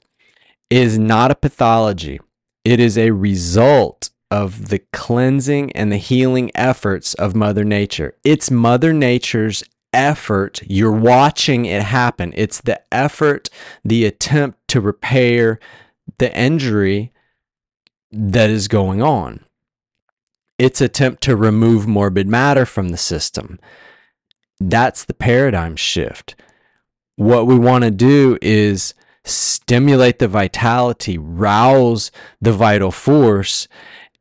is 0.71 0.99
not 0.99 1.31
a 1.31 1.37
pathology, 1.37 2.21
it 2.65 2.81
is 2.81 2.99
a 2.99 3.13
result 3.13 4.11
of 4.31 4.69
the 4.69 4.81
cleansing 4.93 5.71
and 5.73 5.93
the 5.93 5.97
healing 5.97 6.51
efforts 6.55 7.15
of 7.15 7.37
Mother 7.37 7.65
Nature. 7.65 8.17
It's 8.25 8.51
Mother 8.51 8.93
Nature's 8.93 9.63
effort. 9.93 10.61
You're 10.67 10.93
watching 10.93 11.65
it 11.65 11.83
happen. 11.83 12.33
It's 12.37 12.61
the 12.61 12.81
effort, 12.93 13.49
the 13.85 14.05
attempt 14.05 14.59
to 14.69 14.81
repair 14.81 15.61
the 16.19 16.37
injury 16.37 17.13
that 18.11 18.51
is 18.51 18.69
going 18.69 19.03
on. 19.03 19.45
Its 20.59 20.81
attempt 20.81 21.23
to 21.23 21.37
remove 21.37 21.87
morbid 21.87 22.27
matter 22.27 22.67
from 22.67 22.89
the 22.89 22.97
system. 22.97 23.61
That's 24.59 25.05
the 25.05 25.15
paradigm 25.15 25.77
shift. 25.77 26.35
What 27.17 27.47
we 27.47 27.59
want 27.59 27.85
to 27.85 27.91
do 27.91 28.39
is 28.43 28.95
stimulate 29.27 30.19
the 30.19 30.29
vitality, 30.29 31.19
rouse 31.19 32.11
the 32.41 32.53
vital 32.53 32.91
force, 32.91 33.69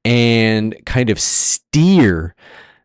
and 0.03 0.75
kind 0.85 1.09
of 1.09 1.19
steer 1.19 2.35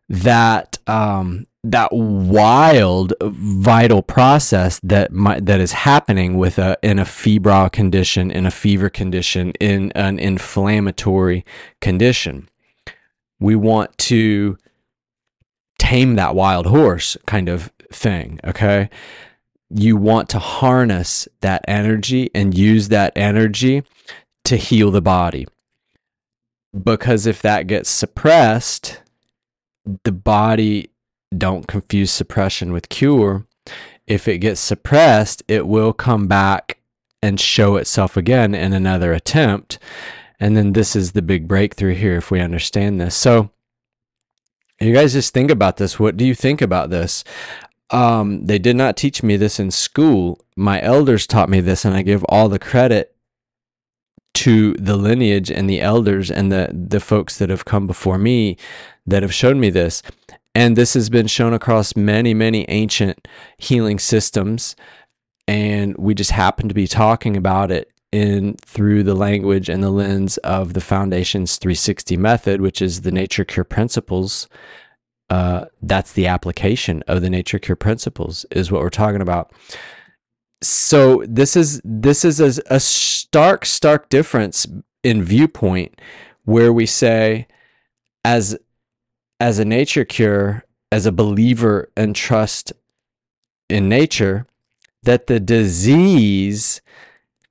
that 0.09 0.77
um, 0.87 1.45
that 1.63 1.89
wild 1.91 3.13
vital 3.21 4.01
process 4.01 4.79
that 4.83 5.11
might, 5.11 5.45
that 5.45 5.59
is 5.59 5.71
happening 5.71 6.37
with 6.37 6.57
a 6.57 6.77
in 6.81 6.99
a 6.99 7.05
febrile 7.05 7.69
condition, 7.69 8.31
in 8.31 8.45
a 8.45 8.51
fever 8.51 8.89
condition, 8.89 9.51
in 9.59 9.91
an 9.93 10.17
inflammatory 10.17 11.45
condition. 11.79 12.49
We 13.39 13.55
want 13.55 13.97
to 13.99 14.57
tame 15.79 16.15
that 16.15 16.35
wild 16.35 16.67
horse 16.67 17.17
kind 17.25 17.49
of 17.49 17.71
thing, 17.91 18.39
okay? 18.43 18.89
You 19.73 19.95
want 19.97 20.29
to 20.29 20.39
harness 20.39 21.27
that 21.41 21.63
energy 21.67 22.29
and 22.35 22.57
use 22.57 22.89
that 22.89 23.13
energy 23.15 23.83
to 24.45 24.57
heal 24.57 24.91
the 24.91 25.01
body 25.01 25.47
because 26.79 27.25
if 27.25 27.41
that 27.41 27.67
gets 27.67 27.89
suppressed, 27.89 29.01
the 30.03 30.11
body 30.11 30.89
don't 31.35 31.67
confuse 31.67 32.11
suppression 32.11 32.71
with 32.71 32.89
cure. 32.89 33.45
If 34.07 34.27
it 34.27 34.39
gets 34.39 34.59
suppressed, 34.59 35.43
it 35.47 35.67
will 35.67 35.93
come 35.93 36.27
back 36.27 36.79
and 37.21 37.39
show 37.39 37.75
itself 37.75 38.17
again 38.17 38.55
in 38.55 38.73
another 38.73 39.13
attempt. 39.13 39.79
And 40.39 40.57
then 40.57 40.73
this 40.73 40.95
is 40.95 41.11
the 41.11 41.21
big 41.21 41.47
breakthrough 41.47 41.93
here 41.93 42.17
if 42.17 42.31
we 42.31 42.39
understand 42.39 42.99
this. 42.99 43.15
So, 43.15 43.51
you 44.79 44.93
guys 44.93 45.13
just 45.13 45.33
think 45.33 45.51
about 45.51 45.77
this. 45.77 45.99
What 45.99 46.17
do 46.17 46.25
you 46.25 46.33
think 46.33 46.61
about 46.61 46.89
this? 46.89 47.23
Um, 47.91 48.45
they 48.45 48.57
did 48.57 48.75
not 48.75 48.95
teach 48.97 49.21
me 49.21 49.35
this 49.35 49.59
in 49.59 49.69
school. 49.69 50.39
My 50.55 50.81
elders 50.81 51.27
taught 51.27 51.49
me 51.49 51.59
this, 51.59 51.83
and 51.85 51.95
I 51.95 52.01
give 52.01 52.23
all 52.29 52.47
the 52.47 52.59
credit 52.59 53.15
to 54.33 54.73
the 54.73 54.95
lineage 54.95 55.51
and 55.51 55.69
the 55.69 55.81
elders 55.81 56.31
and 56.31 56.51
the 56.51 56.69
the 56.71 56.99
folks 56.99 57.37
that 57.37 57.49
have 57.49 57.65
come 57.65 57.85
before 57.85 58.17
me 58.17 58.57
that 59.05 59.23
have 59.23 59.33
shown 59.33 59.59
me 59.59 59.69
this 59.69 60.01
and 60.55 60.75
this 60.75 60.93
has 60.93 61.09
been 61.09 61.27
shown 61.27 61.53
across 61.53 61.95
many 61.95 62.33
many 62.33 62.65
ancient 62.69 63.27
healing 63.57 63.99
systems 63.99 64.75
and 65.47 65.97
we 65.97 66.13
just 66.13 66.31
happen 66.31 66.69
to 66.69 66.73
be 66.73 66.87
talking 66.87 67.35
about 67.35 67.71
it 67.71 67.91
in 68.11 68.55
through 68.65 69.03
the 69.03 69.15
language 69.15 69.69
and 69.69 69.83
the 69.83 69.89
lens 69.89 70.37
of 70.37 70.73
the 70.73 70.81
foundation's 70.81 71.57
360 71.57 72.15
method 72.15 72.61
which 72.61 72.81
is 72.81 73.01
the 73.01 73.11
nature 73.11 73.43
cure 73.45 73.63
principles 73.65 74.47
uh, 75.31 75.65
that's 75.81 76.11
the 76.11 76.27
application 76.27 77.01
of 77.07 77.21
the 77.21 77.29
nature 77.29 77.57
cure 77.57 77.77
principles 77.77 78.45
is 78.51 78.69
what 78.69 78.81
we're 78.81 78.89
talking 78.89 79.21
about. 79.21 79.53
So 80.61 81.23
this 81.25 81.55
is 81.55 81.81
this 81.85 82.25
is 82.25 82.41
a, 82.41 82.61
a 82.69 82.81
stark 82.81 83.65
stark 83.65 84.09
difference 84.09 84.67
in 85.03 85.23
viewpoint 85.23 86.01
where 86.43 86.73
we 86.73 86.85
say 86.85 87.47
as 88.25 88.57
as 89.39 89.57
a 89.57 89.63
nature 89.63 90.03
cure 90.03 90.65
as 90.91 91.05
a 91.05 91.13
believer 91.13 91.89
and 91.95 92.13
trust 92.13 92.73
in 93.69 93.87
nature 93.87 94.45
that 95.03 95.27
the 95.27 95.39
disease 95.39 96.81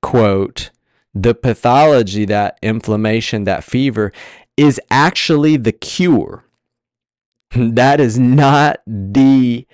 quote 0.03 0.69
the 1.15 1.33
pathology 1.33 2.25
that 2.25 2.59
inflammation 2.61 3.43
that 3.45 3.63
fever 3.63 4.13
is 4.55 4.79
actually 4.91 5.57
the 5.57 5.71
cure 5.71 6.45
that 7.55 7.99
is 7.99 8.17
not 8.17 8.79
the 8.85 9.67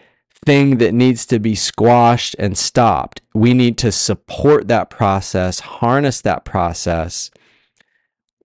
thing 0.45 0.77
that 0.77 0.93
needs 0.93 1.25
to 1.27 1.39
be 1.39 1.55
squashed 1.55 2.35
and 2.39 2.57
stopped. 2.57 3.21
We 3.33 3.53
need 3.53 3.77
to 3.79 3.91
support 3.91 4.67
that 4.67 4.89
process, 4.89 5.59
harness 5.59 6.21
that 6.21 6.45
process. 6.45 7.29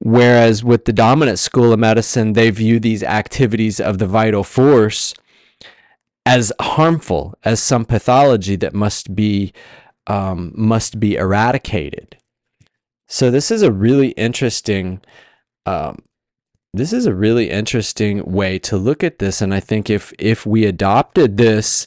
Whereas 0.00 0.64
with 0.64 0.84
the 0.84 0.92
dominant 0.92 1.38
school 1.38 1.72
of 1.72 1.78
medicine, 1.78 2.32
they 2.32 2.50
view 2.50 2.80
these 2.80 3.04
activities 3.04 3.78
of 3.78 3.98
the 3.98 4.06
vital 4.06 4.42
force 4.42 5.14
as 6.26 6.52
harmful, 6.60 7.34
as 7.44 7.62
some 7.62 7.84
pathology 7.84 8.56
that 8.56 8.74
must 8.74 9.14
be 9.14 9.52
um, 10.08 10.52
must 10.56 10.98
be 10.98 11.14
eradicated. 11.14 12.16
So 13.06 13.30
this 13.30 13.52
is 13.52 13.62
a 13.62 13.70
really 13.70 14.08
interesting 14.10 15.00
um, 15.66 16.02
this 16.72 16.92
is 16.92 17.06
a 17.06 17.14
really 17.14 17.50
interesting 17.50 18.24
way 18.24 18.58
to 18.58 18.76
look 18.76 19.04
at 19.04 19.18
this 19.18 19.42
and 19.42 19.52
i 19.52 19.60
think 19.60 19.90
if 19.90 20.12
if 20.18 20.46
we 20.46 20.64
adopted 20.64 21.36
this 21.36 21.86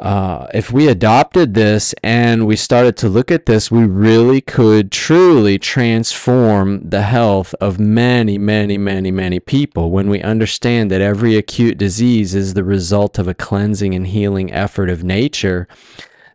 uh, 0.00 0.46
if 0.54 0.70
we 0.70 0.86
adopted 0.86 1.54
this 1.54 1.92
and 2.04 2.46
we 2.46 2.54
started 2.54 2.96
to 2.96 3.08
look 3.08 3.32
at 3.32 3.46
this, 3.46 3.68
we 3.68 3.84
really 3.84 4.40
could 4.40 4.92
truly 4.92 5.58
transform 5.58 6.88
the 6.88 7.02
health 7.02 7.52
of 7.60 7.80
many, 7.80 8.38
many, 8.38 8.78
many, 8.78 9.10
many 9.10 9.40
people 9.40 9.90
when 9.90 10.08
we 10.08 10.22
understand 10.22 10.88
that 10.90 11.00
every 11.00 11.36
acute 11.36 11.76
disease 11.76 12.32
is 12.32 12.54
the 12.54 12.62
result 12.62 13.18
of 13.18 13.26
a 13.26 13.34
cleansing 13.34 13.92
and 13.92 14.06
healing 14.06 14.52
effort 14.52 14.88
of 14.88 15.02
nature. 15.02 15.66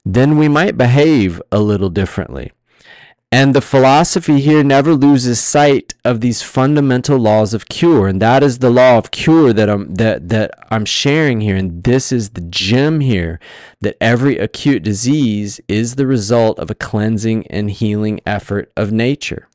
Then 0.03 0.38
we 0.38 0.50
might 0.50 0.77
behave 0.77 1.41
a 1.50 1.62
little 1.62 1.89
differently. 1.89 2.51
And 3.33 3.55
the 3.55 3.61
philosophy 3.61 4.41
here 4.41 4.63
never 4.63 4.93
loses 4.93 5.39
sight 5.39 5.95
of 6.05 6.21
these 6.21 6.43
fundamental 6.43 7.17
laws 7.17 7.55
of 7.55 7.67
cure, 7.67 8.07
and 8.07 8.21
that 8.21 8.43
is 8.43 8.59
the 8.59 8.69
law 8.69 8.99
of 8.99 9.09
cure 9.09 9.51
that 9.53 9.67
I'm 9.67 9.95
that 9.95 10.29
that 10.29 10.51
I'm 10.69 10.85
sharing 10.85 11.41
here. 11.41 11.55
And 11.55 11.83
this 11.83 12.11
is 12.11 12.29
the 12.29 12.41
gem 12.41 12.99
here 12.99 13.39
that 13.81 13.97
every 13.99 14.37
acute 14.37 14.83
disease 14.83 15.59
is 15.67 15.95
the 15.95 16.05
result 16.05 16.59
of 16.59 16.69
a 16.69 16.75
cleansing 16.75 17.47
and 17.47 17.71
healing 17.71 18.19
effort 18.23 18.71
of 18.77 18.91
nature. 18.91 19.49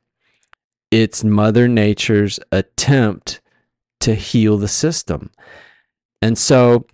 It's 0.90 1.22
Mother 1.22 1.68
Nature's 1.68 2.40
attempt 2.50 3.40
to 4.00 4.16
heal 4.16 4.58
the 4.58 4.66
system. 4.66 5.30
And 6.20 6.36
so 6.36 6.84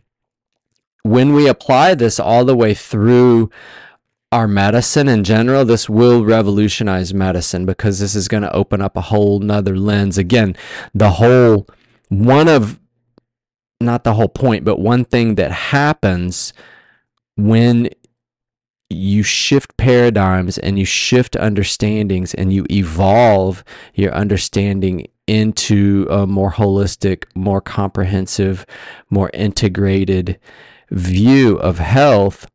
when 1.02 1.32
we 1.32 1.48
apply 1.48 1.94
this 1.94 2.20
all 2.20 2.44
the 2.44 2.54
way 2.54 2.74
through 2.74 3.50
our 4.34 4.48
medicine 4.48 5.06
in 5.06 5.22
general, 5.22 5.64
this 5.64 5.88
will 5.88 6.24
revolutionize 6.24 7.14
medicine 7.14 7.64
because 7.64 8.00
this 8.00 8.16
is 8.16 8.26
going 8.26 8.42
to 8.42 8.52
open 8.52 8.82
up 8.82 8.96
a 8.96 9.00
whole 9.00 9.38
nother 9.38 9.76
lens. 9.76 10.18
Again, 10.18 10.56
the 10.92 11.10
whole 11.10 11.68
one 12.08 12.48
of 12.48 12.80
not 13.80 14.02
the 14.02 14.14
whole 14.14 14.28
point, 14.28 14.64
but 14.64 14.80
one 14.80 15.04
thing 15.04 15.36
that 15.36 15.52
happens 15.52 16.52
when 17.36 17.90
you 18.90 19.22
shift 19.22 19.76
paradigms 19.76 20.58
and 20.58 20.80
you 20.80 20.84
shift 20.84 21.36
understandings 21.36 22.34
and 22.34 22.52
you 22.52 22.66
evolve 22.70 23.62
your 23.94 24.12
understanding 24.12 25.06
into 25.28 26.08
a 26.10 26.26
more 26.26 26.50
holistic, 26.50 27.24
more 27.36 27.60
comprehensive, 27.60 28.66
more 29.10 29.30
integrated 29.32 30.40
view 30.90 31.56
of 31.58 31.78
health 31.78 32.48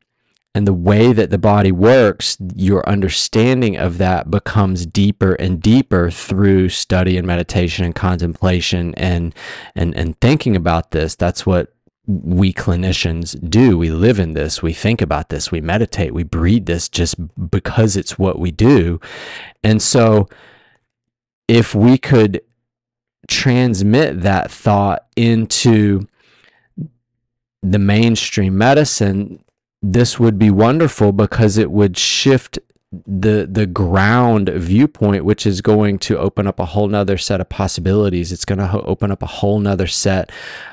and 0.54 0.66
the 0.66 0.72
way 0.72 1.12
that 1.12 1.30
the 1.30 1.38
body 1.38 1.70
works, 1.70 2.36
your 2.56 2.86
understanding 2.88 3.76
of 3.76 3.98
that 3.98 4.30
becomes 4.30 4.84
deeper 4.84 5.34
and 5.34 5.62
deeper 5.62 6.10
through 6.10 6.70
study 6.70 7.16
and 7.16 7.26
meditation 7.26 7.84
and 7.84 7.94
contemplation 7.94 8.94
and 8.96 9.34
and 9.76 9.94
and 9.94 10.20
thinking 10.20 10.56
about 10.56 10.90
this. 10.90 11.14
That's 11.14 11.46
what 11.46 11.72
we 12.06 12.52
clinicians 12.52 13.38
do. 13.48 13.78
We 13.78 13.90
live 13.90 14.18
in 14.18 14.32
this, 14.32 14.62
we 14.62 14.72
think 14.72 15.00
about 15.00 15.28
this, 15.28 15.52
we 15.52 15.60
meditate, 15.60 16.12
we 16.12 16.24
breathe 16.24 16.66
this 16.66 16.88
just 16.88 17.16
because 17.50 17.96
it's 17.96 18.18
what 18.18 18.38
we 18.38 18.50
do. 18.50 19.00
And 19.62 19.80
so, 19.80 20.28
if 21.46 21.74
we 21.74 21.98
could 21.98 22.40
transmit 23.28 24.22
that 24.22 24.50
thought 24.50 25.06
into 25.14 26.08
the 27.62 27.78
mainstream 27.78 28.58
medicine, 28.58 29.44
this 29.82 30.18
would 30.20 30.38
be 30.38 30.50
wonderful 30.50 31.12
because 31.12 31.56
it 31.56 31.70
would 31.70 31.96
shift 31.96 32.58
the 33.06 33.46
the 33.48 33.66
ground 33.66 34.48
viewpoint 34.48 35.24
which 35.24 35.46
is 35.46 35.60
going 35.60 35.96
to 35.96 36.18
open 36.18 36.48
up 36.48 36.58
a 36.58 36.64
whole 36.64 36.88
nother 36.88 37.16
set 37.16 37.40
of 37.40 37.48
possibilities. 37.48 38.32
It's 38.32 38.44
going 38.44 38.58
to 38.58 38.66
ho- 38.66 38.84
open 38.84 39.12
up 39.12 39.22
a 39.22 39.26
whole 39.26 39.60
nother 39.60 39.86
set 39.86 40.30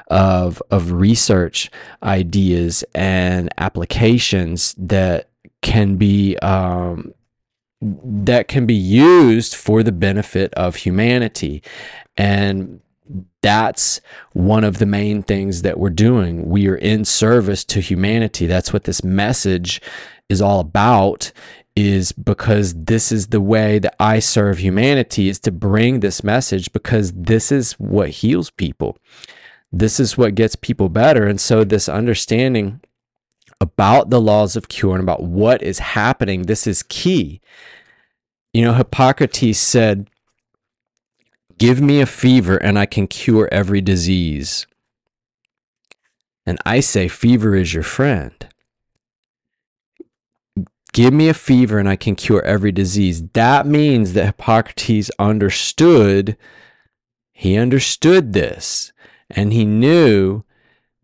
of 0.07 0.61
of 0.71 0.91
research 0.91 1.69
ideas 2.01 2.83
and 2.95 3.53
applications 3.59 4.73
that 4.79 5.29
can 5.61 5.97
be 5.97 6.37
um, 6.37 7.13
that 7.81 8.47
can 8.47 8.65
be 8.65 8.73
used 8.73 9.53
for 9.53 9.83
the 9.83 9.91
benefit 9.91 10.53
of 10.55 10.77
humanity. 10.77 11.61
And 12.15 12.81
that's 13.41 14.01
one 14.33 14.63
of 14.63 14.77
the 14.77 14.85
main 14.85 15.23
things 15.23 15.61
that 15.61 15.79
we're 15.79 15.89
doing. 15.89 16.49
We 16.49 16.67
are 16.67 16.75
in 16.75 17.05
service 17.05 17.63
to 17.65 17.79
humanity. 17.79 18.45
That's 18.45 18.73
what 18.73 18.83
this 18.85 19.03
message 19.03 19.81
is 20.29 20.41
all 20.41 20.59
about 20.59 21.31
is 21.75 22.11
because 22.11 22.73
this 22.73 23.11
is 23.11 23.27
the 23.27 23.39
way 23.39 23.77
that 23.77 23.95
I 23.99 24.17
serve 24.17 24.57
humanity 24.57 25.29
is 25.29 25.39
to 25.41 25.51
bring 25.51 25.99
this 25.99 26.23
message 26.23 26.73
because 26.73 27.13
this 27.13 27.51
is 27.51 27.73
what 27.73 28.09
heals 28.09 28.49
people. 28.49 28.97
This 29.71 29.99
is 29.99 30.17
what 30.17 30.33
gets 30.33 30.55
people 30.55 30.89
better. 30.89 31.27
And 31.27 31.39
so 31.39 31.63
this 31.63 31.87
understanding 31.87 32.81
about 33.61 34.09
the 34.09 34.21
laws 34.21 34.55
of 34.55 34.69
cure 34.69 34.93
and 34.93 35.03
about 35.03 35.23
what 35.23 35.61
is 35.61 35.79
happening, 35.79 36.43
this 36.43 36.65
is 36.65 36.83
key. 36.83 37.41
You 38.53 38.63
know, 38.63 38.73
Hippocrates 38.73 39.59
said, 39.59 40.09
Give 41.57 41.81
me 41.81 42.01
a 42.01 42.05
fever 42.05 42.57
and 42.57 42.77
I 42.77 42.85
can 42.85 43.07
cure 43.07 43.49
every 43.51 43.81
disease. 43.81 44.67
And 46.45 46.57
I 46.65 46.79
say, 46.79 47.07
Fever 47.07 47.55
is 47.55 47.73
your 47.73 47.83
friend. 47.83 48.33
Give 50.93 51.13
me 51.13 51.29
a 51.29 51.33
fever 51.33 51.79
and 51.79 51.89
I 51.89 51.95
can 51.95 52.15
cure 52.15 52.43
every 52.43 52.71
disease. 52.71 53.23
That 53.33 53.65
means 53.65 54.13
that 54.13 54.25
Hippocrates 54.25 55.11
understood, 55.19 56.37
he 57.31 57.57
understood 57.57 58.33
this, 58.33 58.91
and 59.29 59.51
he 59.51 59.65
knew 59.65 60.43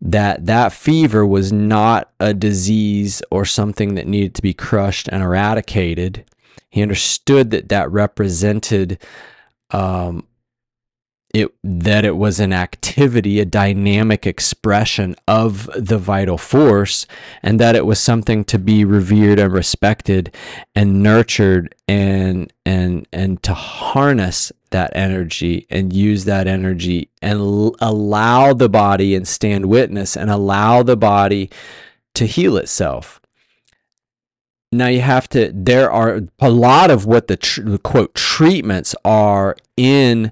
that 0.00 0.46
that 0.46 0.72
fever 0.72 1.24
was 1.24 1.52
not 1.52 2.10
a 2.20 2.34
disease 2.34 3.22
or 3.30 3.44
something 3.44 3.94
that 3.94 4.06
needed 4.06 4.34
to 4.34 4.42
be 4.42 4.52
crushed 4.52 5.08
and 5.08 5.22
eradicated. 5.22 6.24
He 6.70 6.82
understood 6.82 7.50
that 7.50 7.68
that 7.68 7.90
represented 7.90 8.98
um, 9.70 10.26
it 11.34 11.52
that 11.64 12.04
it 12.04 12.16
was 12.16 12.38
an 12.38 12.52
activity, 12.52 13.40
a 13.40 13.44
dynamic 13.44 14.24
expression 14.24 15.16
of 15.26 15.68
the 15.76 15.98
vital 15.98 16.38
force, 16.38 17.06
and 17.42 17.58
that 17.58 17.74
it 17.74 17.84
was 17.84 17.98
something 17.98 18.44
to 18.44 18.58
be 18.58 18.84
revered 18.84 19.40
and 19.40 19.52
respected 19.52 20.32
and 20.76 21.02
nurtured 21.02 21.74
and 21.88 22.52
and 22.64 23.06
and 23.12 23.42
to 23.42 23.52
harness 23.52 24.52
that 24.70 24.92
energy 24.94 25.66
and 25.70 25.92
use 25.92 26.24
that 26.24 26.46
energy 26.46 27.10
and 27.20 27.40
l- 27.40 27.74
allow 27.80 28.54
the 28.54 28.68
body 28.68 29.14
and 29.16 29.26
stand 29.26 29.66
witness 29.66 30.16
and 30.16 30.30
allow 30.30 30.84
the 30.84 30.96
body 30.96 31.50
to 32.14 32.26
heal 32.26 32.56
itself. 32.56 33.20
Now 34.70 34.86
you 34.86 35.00
have 35.00 35.28
to 35.30 35.50
there 35.52 35.90
are 35.90 36.20
a 36.38 36.50
lot 36.50 36.92
of 36.92 37.06
what 37.06 37.26
the 37.26 37.36
tr- 37.36 37.76
quote 37.78 38.14
treatments 38.14 38.94
are 39.04 39.56
in 39.76 40.30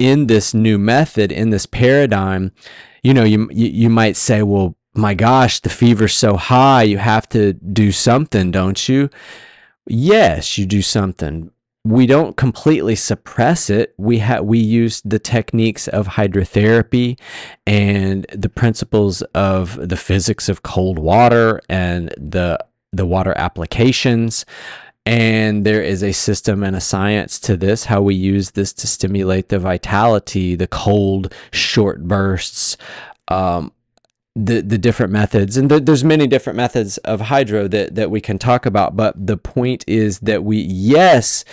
in 0.00 0.26
this 0.26 0.54
new 0.54 0.78
method, 0.78 1.30
in 1.30 1.50
this 1.50 1.66
paradigm, 1.66 2.50
you 3.02 3.14
know, 3.14 3.22
you, 3.22 3.48
you, 3.52 3.66
you 3.66 3.90
might 3.90 4.16
say, 4.16 4.42
well, 4.42 4.74
my 4.94 5.14
gosh, 5.14 5.60
the 5.60 5.68
fever's 5.68 6.14
so 6.14 6.36
high, 6.36 6.82
you 6.82 6.98
have 6.98 7.28
to 7.28 7.52
do 7.52 7.92
something, 7.92 8.50
don't 8.50 8.88
you? 8.88 9.10
Yes, 9.86 10.58
you 10.58 10.66
do 10.66 10.82
something. 10.82 11.50
We 11.84 12.06
don't 12.06 12.36
completely 12.36 12.94
suppress 12.94 13.70
it. 13.70 13.94
We 13.96 14.18
have 14.18 14.44
we 14.44 14.58
use 14.58 15.00
the 15.02 15.18
techniques 15.18 15.88
of 15.88 16.06
hydrotherapy 16.06 17.18
and 17.66 18.26
the 18.32 18.50
principles 18.50 19.22
of 19.34 19.88
the 19.88 19.96
physics 19.96 20.50
of 20.50 20.62
cold 20.62 20.98
water 20.98 21.60
and 21.70 22.14
the 22.18 22.58
the 22.92 23.06
water 23.06 23.32
applications 23.36 24.44
and 25.10 25.66
there 25.66 25.82
is 25.82 26.04
a 26.04 26.12
system 26.12 26.62
and 26.62 26.76
a 26.76 26.80
science 26.80 27.40
to 27.40 27.56
this, 27.56 27.86
how 27.86 28.00
we 28.00 28.14
use 28.14 28.52
this 28.52 28.72
to 28.74 28.86
stimulate 28.86 29.48
the 29.48 29.58
vitality, 29.58 30.54
the 30.54 30.68
cold, 30.68 31.34
short 31.50 32.06
bursts, 32.06 32.76
um, 33.26 33.72
the 34.36 34.60
the 34.60 34.78
different 34.78 35.10
methods. 35.12 35.56
And 35.56 35.68
th- 35.68 35.82
there's 35.84 36.04
many 36.04 36.28
different 36.28 36.56
methods 36.56 36.96
of 36.98 37.22
hydro 37.22 37.66
that, 37.66 37.96
that 37.96 38.12
we 38.12 38.20
can 38.20 38.38
talk 38.38 38.66
about. 38.66 38.94
But 38.94 39.26
the 39.26 39.36
point 39.36 39.84
is 39.88 40.20
that 40.20 40.44
we, 40.44 40.58
yes, 40.58 41.44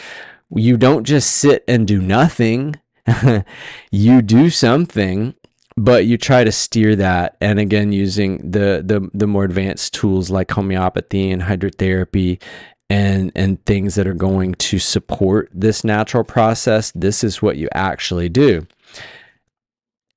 you 0.55 0.77
don't 0.77 1.03
just 1.03 1.31
sit 1.31 1.63
and 1.67 1.87
do 1.87 1.99
nothing. 1.99 2.75
you 3.91 4.21
do 4.21 4.51
something 4.51 5.33
but 5.79 6.07
you 6.07 6.17
try 6.17 6.43
to 6.43 6.51
steer 6.51 6.95
that 6.95 7.37
and 7.39 7.59
again 7.59 7.93
using 7.93 8.37
the 8.39 8.81
the 8.83 9.09
the 9.13 9.27
more 9.27 9.45
advanced 9.45 9.93
tools 9.93 10.29
like 10.29 10.51
homeopathy 10.51 11.31
and 11.31 11.43
hydrotherapy 11.43 12.41
and 12.89 13.31
and 13.35 13.63
things 13.65 13.95
that 13.95 14.07
are 14.07 14.13
going 14.13 14.53
to 14.55 14.79
support 14.79 15.49
this 15.53 15.83
natural 15.83 16.23
process 16.23 16.91
this 16.95 17.23
is 17.23 17.41
what 17.41 17.57
you 17.57 17.67
actually 17.73 18.29
do. 18.29 18.65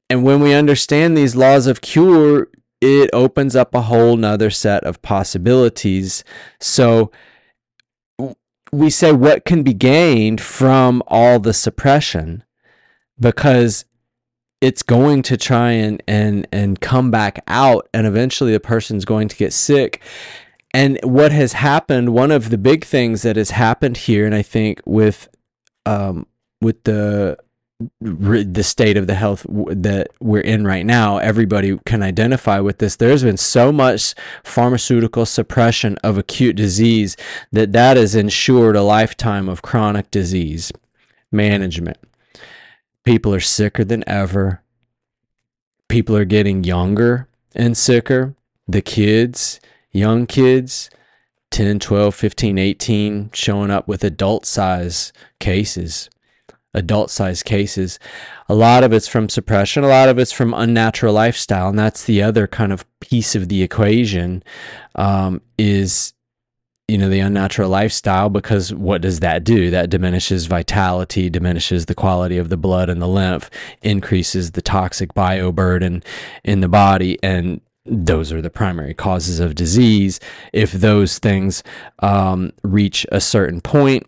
And 0.09 0.25
when 0.25 0.41
we 0.41 0.55
understand 0.55 1.17
these 1.17 1.37
laws 1.37 1.67
of 1.67 1.81
cure 1.81 2.49
it 2.81 3.11
opens 3.13 3.55
up 3.55 3.75
a 3.75 3.83
whole 3.83 4.17
nother 4.17 4.51
set 4.51 4.85
of 4.85 5.03
possibilities. 5.03 6.25
So 6.61 7.11
we 8.73 8.91
say 8.91 9.13
what 9.13 9.45
can 9.45 9.63
be 9.63 9.75
gained 9.75 10.41
from 10.41 11.03
all 11.07 11.41
the 11.41 11.53
suppression 11.53 12.45
because 13.19 13.85
it's 14.61 14.83
going 14.83 15.23
to 15.23 15.37
try 15.37 15.73
and 15.73 16.03
and 16.07 16.47
and 16.53 16.81
come 16.81 17.11
back 17.11 17.43
out 17.49 17.89
and 17.93 18.07
eventually 18.07 18.53
the 18.53 18.61
person's 18.61 19.05
going 19.05 19.27
to 19.27 19.37
get 19.37 19.53
sick 19.53 20.03
and 20.73 20.99
what 21.03 21.33
has 21.33 21.55
happened, 21.55 22.15
one 22.15 22.31
of 22.31 22.51
the 22.51 22.59
big 22.59 22.85
things 22.85 23.23
that 23.23 23.37
has 23.37 23.51
happened 23.51 23.97
here, 23.97 24.25
and 24.25 24.35
I 24.35 24.43
think 24.43 24.81
with 24.85 25.29
um, 25.87 26.27
with 26.61 26.85
the 26.85 27.39
the 28.01 28.63
state 28.63 28.99
of 28.99 29.07
the 29.07 29.15
health 29.15 29.47
that 29.49 30.09
we're 30.21 30.41
in 30.41 30.67
right 30.67 30.85
now, 30.85 31.17
everybody 31.17 31.79
can 31.87 32.03
identify 32.03 32.61
with 32.61 32.79
this. 32.79 32.97
There's 32.97 33.23
been 33.23 33.39
so 33.39 33.73
much 33.73 34.15
pharmaceutical 34.45 35.25
suppression 35.25 35.97
of 36.05 36.19
acute 36.19 36.57
disease 36.57 37.17
that 37.53 37.73
that 37.73 37.97
has 37.97 38.15
ensured 38.15 38.77
a 38.77 38.83
lifetime 38.83 39.49
of 39.49 39.63
chronic 39.63 40.11
disease 40.11 40.71
management. 41.33 41.97
People 43.03 43.35
are 43.35 43.41
sicker 43.41 43.83
than 43.83 44.05
ever. 44.07 44.63
People 45.89 46.17
are 46.17 46.27
getting 46.27 46.65
younger 46.65 47.29
and 47.55 47.77
sicker. 47.77 48.35
The 48.69 48.83
kids, 48.83 49.59
young 49.93 50.27
kids 50.27 50.91
10, 51.51 51.81
12, 51.81 52.15
15, 52.15 52.59
18 52.59 53.31
showing 53.33 53.71
up 53.71 53.89
with 53.89 54.05
adult 54.05 54.47
size 54.47 55.13
cases. 55.41 56.09
Adult 56.73 57.11
size 57.11 57.43
cases. 57.43 57.99
A 58.49 58.55
lot 58.55 58.85
of 58.85 58.93
it's 58.93 59.09
from 59.09 59.29
suppression, 59.29 59.83
a 59.83 59.89
lot 59.89 60.09
of 60.09 60.19
it's 60.19 60.31
from 60.31 60.55
unnatural 60.55 61.13
lifestyle. 61.13 61.69
And 61.69 61.79
that's 61.79 62.05
the 62.05 62.23
other 62.23 62.47
kind 62.47 62.73
of 62.73 62.87
piece 63.01 63.35
of 63.35 63.49
the 63.49 63.63
equation 63.63 64.45
um, 64.95 65.41
is 65.59 66.15
you 66.87 66.99
know 66.99 67.09
the 67.09 67.21
unnatural 67.21 67.71
lifestyle 67.71 68.29
because 68.29 68.75
what 68.75 69.01
does 69.01 69.21
that 69.21 69.45
do 69.45 69.71
that 69.71 69.91
diminishes 69.91 70.47
vitality 70.47 71.31
diminishes 71.31 71.87
the 71.87 71.95
quality 71.95 72.37
of 72.37 72.49
the 72.49 72.57
blood 72.57 72.91
and 72.91 73.01
the 73.01 73.07
lymph 73.07 73.49
increases 73.81 74.51
the 74.51 74.63
toxic 74.63 75.15
bio 75.15 75.53
burden 75.53 76.03
in 76.43 76.61
the 76.63 76.69
body 76.69 77.17
and 77.23 77.61
those 77.87 78.33
are 78.33 78.43
the 78.43 78.51
primary 78.51 78.95
causes 78.95 79.41
of 79.41 79.55
disease. 79.55 80.21
If 80.53 80.73
those 80.73 81.19
things 81.19 81.63
um, 82.01 82.53
reach 82.63 83.07
a 83.11 83.21
certain 83.21 83.61
point, 83.61 84.07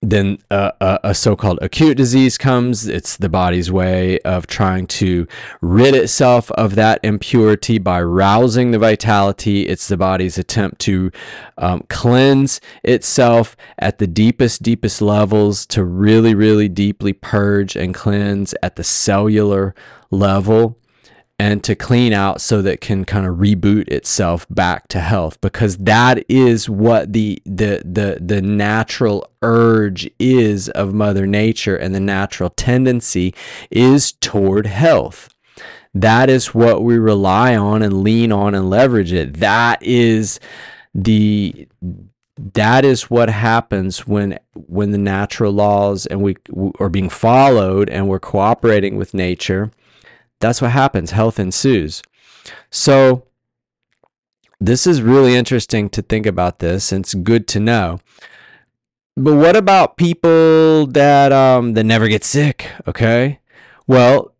then 0.00 0.38
a, 0.50 1.00
a, 1.02 1.14
so-called 1.14 1.58
acute 1.60 1.96
disease 1.96 2.38
comes. 2.38 2.86
It's 2.86 3.16
the 3.16 3.28
body's 3.28 3.70
way 3.70 4.20
of 4.20 4.46
trying 4.46 4.86
to 4.86 5.26
rid 5.60 5.96
itself 5.96 6.52
of 6.52 6.76
that 6.76 7.00
impurity 7.02 7.78
by 7.78 8.00
rousing 8.02 8.70
the 8.70 8.78
vitality. 8.78 9.66
It's 9.66 9.88
the 9.88 9.96
body's 9.96 10.38
attempt 10.38 10.80
to 10.82 11.10
um, 11.56 11.84
cleanse 11.88 12.60
itself 12.84 13.56
at 13.76 13.98
the 13.98 14.06
deepest 14.06 14.62
deepest 14.62 15.02
levels 15.02 15.66
to 15.66 15.82
really 15.82 16.34
really 16.34 16.68
deeply 16.68 17.12
purge 17.12 17.74
and 17.74 17.92
cleanse 17.92 18.54
at 18.62 18.76
the 18.76 18.84
cellular 18.84 19.74
level 20.12 20.78
and 21.38 21.62
to 21.62 21.74
clean 21.74 22.12
out 22.12 22.40
so 22.40 22.60
that 22.62 22.80
can 22.80 23.04
kind 23.04 23.24
of 23.24 23.36
reboot 23.36 23.88
itself 23.88 24.46
back 24.50 24.88
to 24.88 25.00
health 25.00 25.40
because 25.40 25.76
that 25.78 26.24
is 26.28 26.68
what 26.68 27.12
the 27.12 27.40
the 27.44 27.82
the 27.84 28.18
the 28.20 28.42
natural 28.42 29.30
urge 29.42 30.10
is 30.18 30.68
of 30.70 30.92
mother 30.92 31.26
nature 31.26 31.76
and 31.76 31.94
the 31.94 32.00
natural 32.00 32.50
tendency 32.50 33.34
is 33.70 34.12
toward 34.12 34.66
health. 34.66 35.28
That 35.94 36.28
is 36.28 36.54
what 36.54 36.82
we 36.82 36.98
rely 36.98 37.56
on 37.56 37.82
and 37.82 38.02
lean 38.02 38.32
on 38.32 38.54
and 38.54 38.68
leverage 38.68 39.12
it. 39.12 39.34
That 39.34 39.80
is 39.82 40.40
the 40.94 41.68
that 42.36 42.84
is 42.84 43.10
what 43.10 43.28
happens 43.30 44.06
when 44.06 44.38
when 44.54 44.90
the 44.90 44.98
natural 44.98 45.52
laws 45.52 46.06
and 46.06 46.22
we 46.22 46.36
are 46.80 46.88
being 46.88 47.08
followed 47.08 47.88
and 47.90 48.08
we're 48.08 48.20
cooperating 48.20 48.96
with 48.96 49.14
nature 49.14 49.70
that's 50.40 50.62
what 50.62 50.70
happens. 50.70 51.10
Health 51.10 51.38
ensues. 51.38 52.02
So, 52.70 53.24
this 54.60 54.86
is 54.86 55.02
really 55.02 55.36
interesting 55.36 55.88
to 55.90 56.02
think 56.02 56.26
about 56.26 56.58
this, 56.58 56.92
and 56.92 57.04
it's 57.04 57.14
good 57.14 57.46
to 57.48 57.60
know. 57.60 58.00
But 59.16 59.34
what 59.34 59.56
about 59.56 59.96
people 59.96 60.86
that 60.88 61.32
um, 61.32 61.74
that 61.74 61.84
never 61.84 62.08
get 62.08 62.24
sick? 62.24 62.70
Okay, 62.86 63.40
well, 63.86 64.34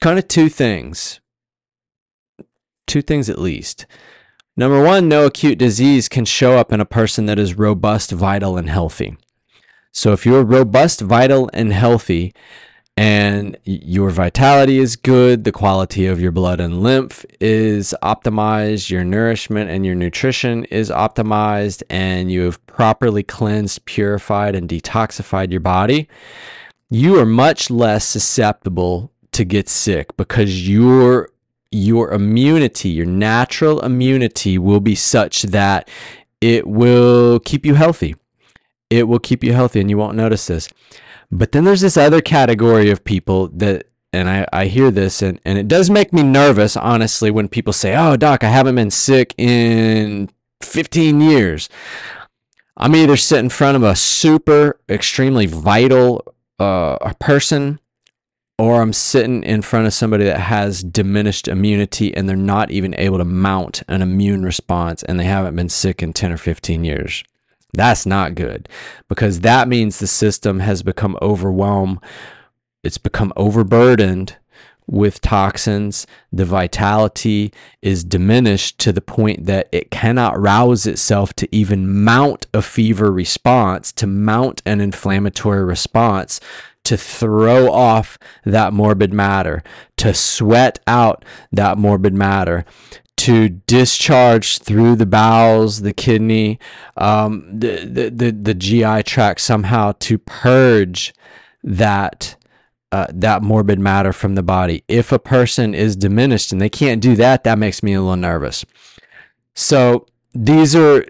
kind 0.00 0.18
of 0.18 0.28
two 0.28 0.48
things. 0.48 1.20
Two 2.86 3.02
things 3.02 3.28
at 3.28 3.38
least. 3.38 3.86
Number 4.56 4.82
one, 4.82 5.08
no 5.08 5.26
acute 5.26 5.58
disease 5.58 6.08
can 6.08 6.24
show 6.24 6.56
up 6.56 6.72
in 6.72 6.80
a 6.80 6.86
person 6.86 7.26
that 7.26 7.38
is 7.38 7.58
robust, 7.58 8.10
vital, 8.10 8.56
and 8.56 8.68
healthy. 8.68 9.16
So 9.92 10.12
if 10.12 10.26
you're 10.26 10.44
robust, 10.44 11.00
vital, 11.00 11.48
and 11.52 11.72
healthy, 11.72 12.34
and 12.98 13.56
your 13.62 14.10
vitality 14.10 14.80
is 14.80 14.96
good, 14.96 15.44
the 15.44 15.52
quality 15.52 16.06
of 16.06 16.20
your 16.20 16.32
blood 16.32 16.58
and 16.58 16.82
lymph 16.82 17.24
is 17.38 17.94
optimized, 18.02 18.90
your 18.90 19.04
nourishment 19.04 19.70
and 19.70 19.86
your 19.86 19.94
nutrition 19.94 20.64
is 20.64 20.90
optimized, 20.90 21.84
and 21.90 22.32
you 22.32 22.40
have 22.40 22.66
properly 22.66 23.22
cleansed, 23.22 23.84
purified, 23.84 24.56
and 24.56 24.68
detoxified 24.68 25.52
your 25.52 25.60
body, 25.60 26.08
you 26.90 27.16
are 27.20 27.24
much 27.24 27.70
less 27.70 28.04
susceptible 28.04 29.12
to 29.30 29.44
get 29.44 29.68
sick 29.68 30.16
because 30.16 30.68
your 30.68 31.28
your 31.70 32.10
immunity, 32.10 32.88
your 32.88 33.06
natural 33.06 33.78
immunity 33.80 34.58
will 34.58 34.80
be 34.80 34.96
such 34.96 35.42
that 35.42 35.88
it 36.40 36.66
will 36.66 37.38
keep 37.38 37.64
you 37.64 37.74
healthy. 37.74 38.16
It 38.90 39.06
will 39.06 39.20
keep 39.20 39.44
you 39.44 39.52
healthy. 39.52 39.80
And 39.80 39.88
you 39.88 39.98
won't 39.98 40.16
notice 40.16 40.48
this. 40.48 40.68
But 41.30 41.52
then 41.52 41.64
there's 41.64 41.82
this 41.82 41.96
other 41.96 42.20
category 42.20 42.90
of 42.90 43.04
people 43.04 43.48
that, 43.48 43.88
and 44.12 44.28
I, 44.28 44.46
I 44.52 44.66
hear 44.66 44.90
this, 44.90 45.20
and, 45.22 45.40
and 45.44 45.58
it 45.58 45.68
does 45.68 45.90
make 45.90 46.12
me 46.12 46.22
nervous, 46.22 46.76
honestly, 46.76 47.30
when 47.30 47.48
people 47.48 47.72
say, 47.72 47.94
Oh, 47.96 48.16
doc, 48.16 48.42
I 48.42 48.48
haven't 48.48 48.76
been 48.76 48.90
sick 48.90 49.34
in 49.36 50.30
15 50.62 51.20
years. 51.20 51.68
I'm 52.76 52.94
either 52.94 53.16
sitting 53.16 53.46
in 53.46 53.50
front 53.50 53.76
of 53.76 53.82
a 53.82 53.96
super, 53.96 54.80
extremely 54.88 55.46
vital 55.46 56.24
uh, 56.58 57.12
person, 57.18 57.80
or 58.58 58.80
I'm 58.80 58.92
sitting 58.92 59.42
in 59.44 59.62
front 59.62 59.86
of 59.86 59.94
somebody 59.94 60.24
that 60.24 60.40
has 60.40 60.82
diminished 60.82 61.48
immunity 61.48 62.16
and 62.16 62.28
they're 62.28 62.36
not 62.36 62.70
even 62.70 62.94
able 62.98 63.18
to 63.18 63.24
mount 63.24 63.82
an 63.88 64.02
immune 64.02 64.44
response 64.44 65.02
and 65.04 65.18
they 65.18 65.24
haven't 65.24 65.56
been 65.56 65.68
sick 65.68 66.02
in 66.02 66.12
10 66.12 66.32
or 66.32 66.36
15 66.36 66.84
years. 66.84 67.24
That's 67.74 68.06
not 68.06 68.34
good 68.34 68.68
because 69.08 69.40
that 69.40 69.68
means 69.68 69.98
the 69.98 70.06
system 70.06 70.60
has 70.60 70.82
become 70.82 71.18
overwhelmed. 71.20 71.98
It's 72.82 72.98
become 72.98 73.32
overburdened 73.36 74.36
with 74.86 75.20
toxins. 75.20 76.06
The 76.32 76.46
vitality 76.46 77.52
is 77.82 78.04
diminished 78.04 78.78
to 78.80 78.92
the 78.92 79.02
point 79.02 79.44
that 79.46 79.68
it 79.70 79.90
cannot 79.90 80.40
rouse 80.40 80.86
itself 80.86 81.34
to 81.34 81.54
even 81.54 82.02
mount 82.04 82.46
a 82.54 82.62
fever 82.62 83.12
response, 83.12 83.92
to 83.92 84.06
mount 84.06 84.62
an 84.64 84.80
inflammatory 84.80 85.62
response, 85.62 86.40
to 86.84 86.96
throw 86.96 87.70
off 87.70 88.18
that 88.44 88.72
morbid 88.72 89.12
matter, 89.12 89.62
to 89.98 90.14
sweat 90.14 90.78
out 90.86 91.22
that 91.52 91.76
morbid 91.76 92.14
matter, 92.14 92.64
to 93.18 93.48
discharge 93.48 94.58
through 94.58 94.94
the 94.94 95.06
bowels, 95.06 95.82
the 95.82 95.92
kidney, 95.92 96.58
um, 96.96 97.46
the, 97.58 97.84
the, 97.84 98.10
the, 98.10 98.30
the 98.30 98.54
GI 98.54 99.02
tract 99.02 99.40
somehow 99.40 99.92
to 99.98 100.18
purge 100.18 101.12
that 101.62 102.36
uh, 102.90 103.06
that 103.12 103.42
morbid 103.42 103.78
matter 103.78 104.14
from 104.14 104.34
the 104.34 104.42
body. 104.42 104.82
If 104.88 105.12
a 105.12 105.18
person 105.18 105.74
is 105.74 105.94
diminished 105.94 106.52
and 106.52 106.60
they 106.60 106.70
can't 106.70 107.02
do 107.02 107.16
that, 107.16 107.44
that 107.44 107.58
makes 107.58 107.82
me 107.82 107.92
a 107.92 108.00
little 108.00 108.16
nervous. 108.16 108.64
So 109.54 110.06
these 110.32 110.74
are 110.74 111.04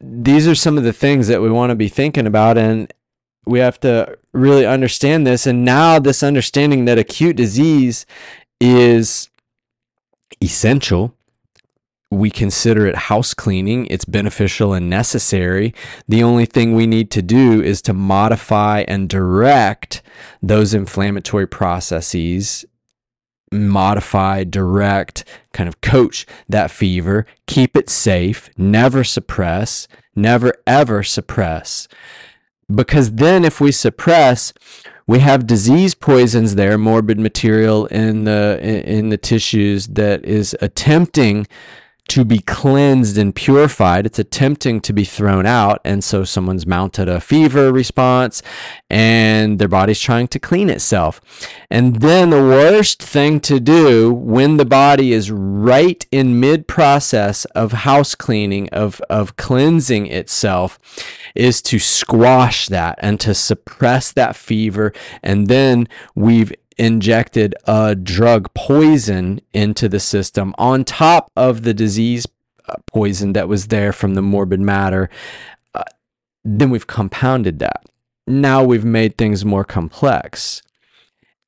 these 0.00 0.46
are 0.46 0.54
some 0.54 0.78
of 0.78 0.84
the 0.84 0.92
things 0.92 1.26
that 1.26 1.42
we 1.42 1.50
want 1.50 1.70
to 1.70 1.74
be 1.74 1.88
thinking 1.88 2.28
about, 2.28 2.58
and 2.58 2.92
we 3.44 3.58
have 3.58 3.80
to 3.80 4.16
really 4.32 4.66
understand 4.66 5.26
this. 5.26 5.46
And 5.46 5.64
now 5.64 5.98
this 5.98 6.22
understanding 6.22 6.84
that 6.84 6.98
acute 6.98 7.36
disease 7.36 8.06
is 8.60 9.28
essential 10.40 11.16
we 12.16 12.30
consider 12.30 12.86
it 12.86 12.96
house 12.96 13.34
cleaning. 13.34 13.86
It's 13.86 14.04
beneficial 14.04 14.72
and 14.72 14.88
necessary. 14.88 15.74
The 16.08 16.22
only 16.22 16.46
thing 16.46 16.74
we 16.74 16.86
need 16.86 17.10
to 17.12 17.22
do 17.22 17.62
is 17.62 17.82
to 17.82 17.92
modify 17.92 18.84
and 18.88 19.08
direct 19.08 20.02
those 20.42 20.74
inflammatory 20.74 21.46
processes, 21.46 22.64
modify, 23.52 24.44
direct, 24.44 25.24
kind 25.52 25.68
of 25.68 25.80
coach 25.80 26.26
that 26.48 26.70
fever, 26.70 27.26
keep 27.46 27.76
it 27.76 27.88
safe, 27.88 28.50
never 28.56 29.04
suppress, 29.04 29.86
never 30.14 30.54
ever 30.66 31.02
suppress. 31.02 31.88
Because 32.74 33.12
then 33.12 33.44
if 33.44 33.60
we 33.60 33.70
suppress, 33.70 34.52
we 35.06 35.20
have 35.20 35.46
disease 35.46 35.94
poisons 35.94 36.56
there, 36.56 36.76
morbid 36.76 37.20
material 37.20 37.86
in 37.86 38.24
the 38.24 38.58
in 38.60 39.10
the 39.10 39.16
tissues 39.16 39.86
that 39.88 40.24
is 40.24 40.56
attempting 40.60 41.46
to 42.08 42.24
be 42.24 42.38
cleansed 42.38 43.18
and 43.18 43.34
purified. 43.34 44.06
It's 44.06 44.18
attempting 44.18 44.80
to 44.82 44.92
be 44.92 45.04
thrown 45.04 45.46
out. 45.46 45.80
And 45.84 46.02
so 46.04 46.24
someone's 46.24 46.66
mounted 46.66 47.08
a 47.08 47.20
fever 47.20 47.72
response 47.72 48.42
and 48.88 49.58
their 49.58 49.68
body's 49.68 50.00
trying 50.00 50.28
to 50.28 50.38
clean 50.38 50.70
itself. 50.70 51.20
And 51.70 51.96
then 51.96 52.30
the 52.30 52.36
worst 52.36 53.02
thing 53.02 53.40
to 53.40 53.58
do 53.58 54.12
when 54.12 54.56
the 54.56 54.64
body 54.64 55.12
is 55.12 55.30
right 55.30 56.06
in 56.12 56.38
mid 56.38 56.68
process 56.68 57.44
of 57.46 57.72
house 57.72 58.14
cleaning, 58.14 58.68
of, 58.70 59.00
of 59.10 59.36
cleansing 59.36 60.06
itself, 60.06 60.78
is 61.34 61.60
to 61.62 61.78
squash 61.78 62.68
that 62.68 62.98
and 63.00 63.18
to 63.20 63.34
suppress 63.34 64.12
that 64.12 64.36
fever. 64.36 64.92
And 65.22 65.48
then 65.48 65.88
we've 66.14 66.52
injected 66.76 67.54
a 67.64 67.94
drug 67.94 68.52
poison 68.54 69.40
into 69.52 69.88
the 69.88 70.00
system 70.00 70.54
on 70.58 70.84
top 70.84 71.30
of 71.36 71.62
the 71.62 71.74
disease 71.74 72.26
uh, 72.68 72.74
poison 72.86 73.32
that 73.32 73.48
was 73.48 73.68
there 73.68 73.92
from 73.92 74.14
the 74.14 74.22
morbid 74.22 74.60
matter, 74.60 75.08
uh, 75.74 75.84
then 76.44 76.70
we've 76.70 76.86
compounded 76.86 77.58
that. 77.60 77.84
Now 78.26 78.64
we've 78.64 78.84
made 78.84 79.16
things 79.16 79.44
more 79.44 79.64
complex. 79.64 80.62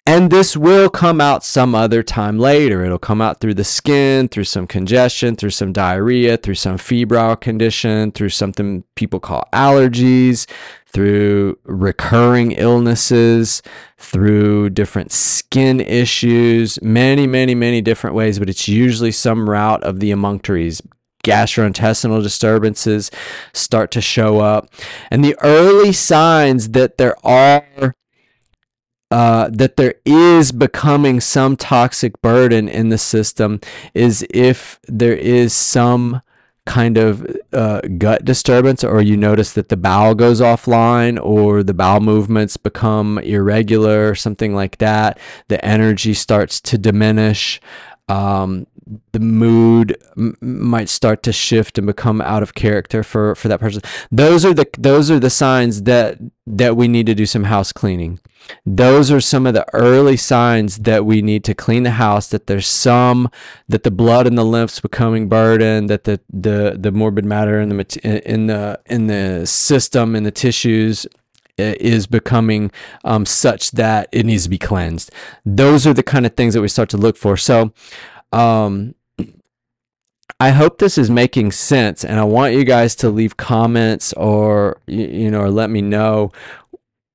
And 0.08 0.30
this 0.30 0.56
will 0.56 0.88
come 0.88 1.20
out 1.20 1.44
some 1.44 1.74
other 1.74 2.02
time 2.02 2.38
later. 2.38 2.82
It'll 2.82 2.98
come 2.98 3.20
out 3.20 3.40
through 3.40 3.52
the 3.54 3.62
skin, 3.62 4.28
through 4.28 4.44
some 4.44 4.66
congestion, 4.66 5.36
through 5.36 5.50
some 5.50 5.70
diarrhea, 5.70 6.38
through 6.38 6.54
some 6.54 6.78
febrile 6.78 7.36
condition, 7.36 8.12
through 8.12 8.30
something 8.30 8.84
people 8.94 9.20
call 9.20 9.46
allergies, 9.52 10.46
through 10.92 11.58
recurring 11.64 12.52
illnesses, 12.52 13.62
through 13.98 14.70
different 14.70 15.12
skin 15.12 15.80
issues, 15.80 16.80
many, 16.82 17.26
many, 17.26 17.54
many 17.54 17.80
different 17.80 18.16
ways, 18.16 18.38
but 18.38 18.48
it's 18.48 18.68
usually 18.68 19.12
some 19.12 19.48
route 19.48 19.82
of 19.84 20.00
the 20.00 20.10
emunctories. 20.10 20.80
Gastrointestinal 21.24 22.22
disturbances 22.22 23.10
start 23.52 23.90
to 23.90 24.00
show 24.00 24.40
up. 24.40 24.70
And 25.10 25.24
the 25.24 25.36
early 25.42 25.92
signs 25.92 26.70
that 26.70 26.96
there 26.96 27.16
are 27.26 27.94
uh, 29.10 29.48
that 29.50 29.76
there 29.76 29.94
is 30.04 30.52
becoming 30.52 31.18
some 31.20 31.56
toxic 31.56 32.20
burden 32.20 32.68
in 32.68 32.90
the 32.90 32.98
system 32.98 33.58
is 33.94 34.26
if 34.30 34.78
there 34.86 35.16
is 35.16 35.54
some 35.54 36.20
kind 36.68 36.98
of 36.98 37.26
uh, 37.54 37.80
gut 37.96 38.26
disturbance, 38.26 38.84
or 38.84 39.00
you 39.00 39.16
notice 39.16 39.54
that 39.54 39.70
the 39.70 39.76
bowel 39.76 40.14
goes 40.14 40.40
offline, 40.40 41.18
or 41.20 41.62
the 41.62 41.72
bowel 41.72 42.00
movements 42.00 42.58
become 42.58 43.18
irregular, 43.20 44.14
something 44.14 44.54
like 44.54 44.76
that, 44.76 45.18
the 45.48 45.64
energy 45.64 46.12
starts 46.12 46.60
to 46.60 46.76
diminish. 46.76 47.58
Um, 48.08 48.66
the 49.12 49.20
mood 49.20 49.96
m- 50.16 50.36
might 50.40 50.88
start 50.88 51.22
to 51.22 51.32
shift 51.32 51.78
and 51.78 51.86
become 51.86 52.20
out 52.20 52.42
of 52.42 52.54
character 52.54 53.02
for 53.02 53.34
for 53.34 53.48
that 53.48 53.60
person 53.60 53.82
those 54.10 54.44
are 54.44 54.54
the 54.54 54.66
those 54.78 55.10
are 55.10 55.18
the 55.18 55.30
signs 55.30 55.82
that 55.82 56.18
that 56.46 56.76
we 56.76 56.88
need 56.88 57.06
to 57.06 57.14
do 57.14 57.26
some 57.26 57.44
house 57.44 57.72
cleaning 57.72 58.18
those 58.64 59.10
are 59.10 59.20
some 59.20 59.46
of 59.46 59.52
the 59.52 59.66
early 59.74 60.16
signs 60.16 60.78
that 60.78 61.04
we 61.04 61.20
need 61.20 61.44
to 61.44 61.54
clean 61.54 61.82
the 61.82 61.90
house 61.92 62.28
that 62.28 62.46
there's 62.46 62.66
some 62.66 63.28
that 63.68 63.82
the 63.82 63.90
blood 63.90 64.26
and 64.26 64.38
the 64.38 64.44
lymphs 64.44 64.80
becoming 64.80 65.28
burdened 65.28 65.90
that 65.90 66.04
the 66.04 66.20
the 66.32 66.76
the 66.78 66.90
morbid 66.90 67.24
matter 67.24 67.60
in 67.60 67.68
the 67.68 68.30
in 68.32 68.46
the 68.46 68.80
in 68.86 69.06
the 69.06 69.46
system 69.46 70.16
in 70.16 70.22
the 70.22 70.30
tissues 70.30 71.06
is 71.58 72.06
becoming 72.06 72.70
um, 73.04 73.26
such 73.26 73.72
that 73.72 74.08
it 74.12 74.24
needs 74.24 74.44
to 74.44 74.48
be 74.48 74.58
cleansed. 74.58 75.10
Those 75.44 75.86
are 75.86 75.94
the 75.94 76.02
kind 76.02 76.24
of 76.24 76.34
things 76.34 76.54
that 76.54 76.60
we 76.60 76.68
start 76.68 76.88
to 76.90 76.96
look 76.96 77.16
for. 77.16 77.36
So, 77.36 77.72
um, 78.32 78.94
I 80.40 80.50
hope 80.50 80.78
this 80.78 80.98
is 80.98 81.10
making 81.10 81.52
sense, 81.52 82.04
and 82.04 82.20
I 82.20 82.24
want 82.24 82.54
you 82.54 82.64
guys 82.64 82.94
to 82.96 83.10
leave 83.10 83.36
comments 83.36 84.12
or 84.12 84.80
you 84.86 85.30
know 85.30 85.40
or 85.40 85.50
let 85.50 85.70
me 85.70 85.82
know 85.82 86.32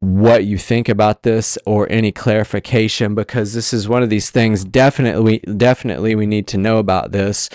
what 0.04 0.44
you 0.44 0.58
think 0.58 0.90
about 0.90 1.24
this 1.24 1.58
or 1.66 1.90
any 1.90 2.12
clarification 2.12 3.16
because 3.16 3.54
this 3.54 3.72
is 3.72 3.88
one 3.88 4.04
of 4.04 4.10
these 4.10 4.30
things 4.30 4.66
definitely 4.66 5.40
definitely 5.56 6.14
we 6.14 6.26
need 6.26 6.46
to 6.46 6.58
know 6.58 6.78
about 6.78 7.14
this 7.14 7.50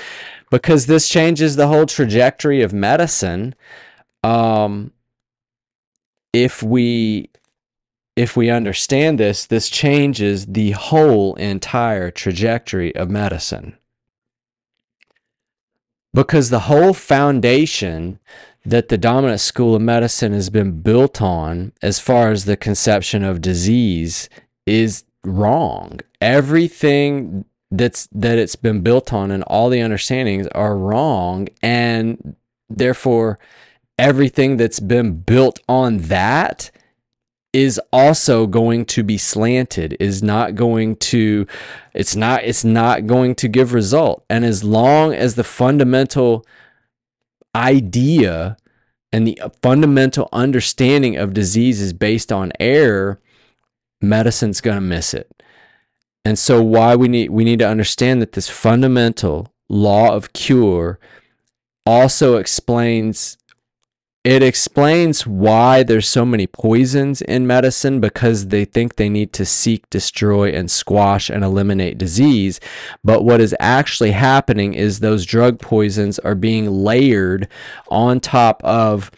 because 0.51 0.87
this 0.87 1.11
changes 1.11 1.57
the 1.57 1.67
whole 1.67 1.85
trajectory 1.85 2.63
of 2.63 2.73
medicine. 2.73 3.55
Um 4.25 4.93
if 6.33 6.63
we 6.63 7.29
if 8.19 8.37
we 8.37 8.51
understand 8.51 9.19
this 9.19 9.47
this 9.47 9.69
changes 9.69 10.47
the 10.47 10.73
whole 10.73 11.35
entire 11.37 12.11
trajectory 12.11 12.93
of 12.97 13.09
medicine 13.09 13.79
because 16.13 16.51
the 16.51 16.67
whole 16.71 16.93
foundation 16.93 18.19
that 18.65 18.89
the 18.89 18.99
dominant 18.99 19.41
school 19.41 19.77
of 19.77 19.83
medicine 19.83 20.33
has 20.33 20.51
been 20.51 20.81
built 20.81 21.23
on 21.23 21.73
as 21.81 22.01
far 22.01 22.33
as 22.33 22.45
the 22.45 22.57
conception 22.57 23.23
of 23.23 23.41
disease 23.41 24.29
is 24.67 25.05
wrong. 25.25 26.01
Everything 26.21 27.45
that's 27.71 28.09
that 28.11 28.37
it's 28.37 28.57
been 28.57 28.81
built 28.81 29.13
on 29.13 29.31
and 29.31 29.45
all 29.45 29.69
the 29.69 29.81
understandings 29.81 30.49
are 30.49 30.77
wrong 30.77 31.47
and 31.63 32.35
therefore 32.69 33.39
everything 33.97 34.57
that's 34.57 34.81
been 34.81 35.13
built 35.21 35.61
on 35.69 35.99
that 35.99 36.73
is 37.59 37.81
also 37.93 38.47
going 38.47 38.85
to 38.85 39.03
be 39.03 39.19
slanted 39.19 39.97
is 39.99 40.23
not 40.23 40.55
going 40.55 40.95
to 40.97 41.47
it's 41.95 42.15
not 42.15 42.45
it's 42.45 42.65
not 42.65 43.07
going 43.07 43.35
to 43.35 43.49
give 43.49 43.75
result 43.75 44.25
and 44.31 44.45
as 44.45 44.63
long 44.63 45.13
as 45.13 45.35
the 45.35 45.45
fundamental 45.45 46.45
idea 47.55 48.57
and 49.13 49.27
the 49.27 49.41
fundamental 49.63 50.29
understanding 50.33 51.17
of 51.17 51.35
disease 51.35 51.81
is 51.81 51.93
based 51.93 52.31
on 52.31 52.53
error, 52.61 53.21
medicine's 54.01 54.61
going 54.61 54.77
to 54.77 54.83
miss 54.83 55.15
it. 55.15 55.43
And 56.25 56.39
so 56.39 56.63
why 56.63 56.95
we 56.95 57.09
need 57.09 57.31
we 57.31 57.45
need 57.45 57.61
to 57.61 57.69
understand 57.69 58.21
that 58.21 58.33
this 58.33 58.49
fundamental 58.49 59.53
law 59.69 60.15
of 60.15 60.33
cure 60.33 60.99
also 61.87 62.37
explains 62.37 63.39
it 64.25 64.43
explains 64.43 65.27
why 65.27 65.83
there's 65.83 66.09
so 66.09 66.25
many 66.27 66.47
poisons 66.47 67.23
in 67.23 67.47
medicine 67.47 68.01
because 68.01 68.49
they 68.49 68.65
think 68.65 68.97
they 68.97 69.09
need 69.09 69.33
to 69.35 69.45
seek, 69.45 69.89
destroy, 69.91 70.53
and 70.53 70.71
squash 70.71 71.31
and 71.31 71.45
eliminate 71.45 71.99
disease. 71.99 72.61
But 73.05 73.25
what 73.25 73.41
is 73.41 73.55
actually 73.61 74.11
happening 74.11 74.75
is 74.75 75.01
those 75.01 75.25
drug 75.25 75.61
poisons 75.61 76.19
are 76.19 76.35
being 76.35 76.69
layered 76.69 77.49
on 77.89 78.19
top 78.19 78.63
of 78.65 79.11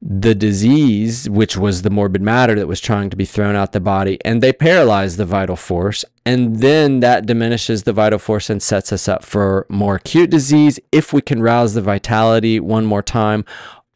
the 0.00 0.34
disease, 0.34 1.28
which 1.28 1.56
was 1.56 1.82
the 1.82 1.90
morbid 1.90 2.22
matter 2.22 2.54
that 2.54 2.68
was 2.68 2.80
trying 2.80 3.10
to 3.10 3.16
be 3.16 3.24
thrown 3.24 3.56
out 3.56 3.72
the 3.72 3.80
body, 3.80 4.16
and 4.24 4.40
they 4.40 4.52
paralyze 4.52 5.16
the 5.16 5.24
vital 5.24 5.56
force. 5.56 6.04
And 6.24 6.60
then 6.60 7.00
that 7.00 7.26
diminishes 7.26 7.82
the 7.82 7.92
vital 7.92 8.18
force 8.18 8.48
and 8.48 8.62
sets 8.62 8.92
us 8.92 9.08
up 9.08 9.24
for 9.24 9.66
more 9.68 9.96
acute 9.96 10.30
disease 10.30 10.78
if 10.92 11.12
we 11.12 11.20
can 11.20 11.42
rouse 11.42 11.74
the 11.74 11.82
vitality 11.82 12.60
one 12.60 12.86
more 12.86 13.02
time 13.02 13.44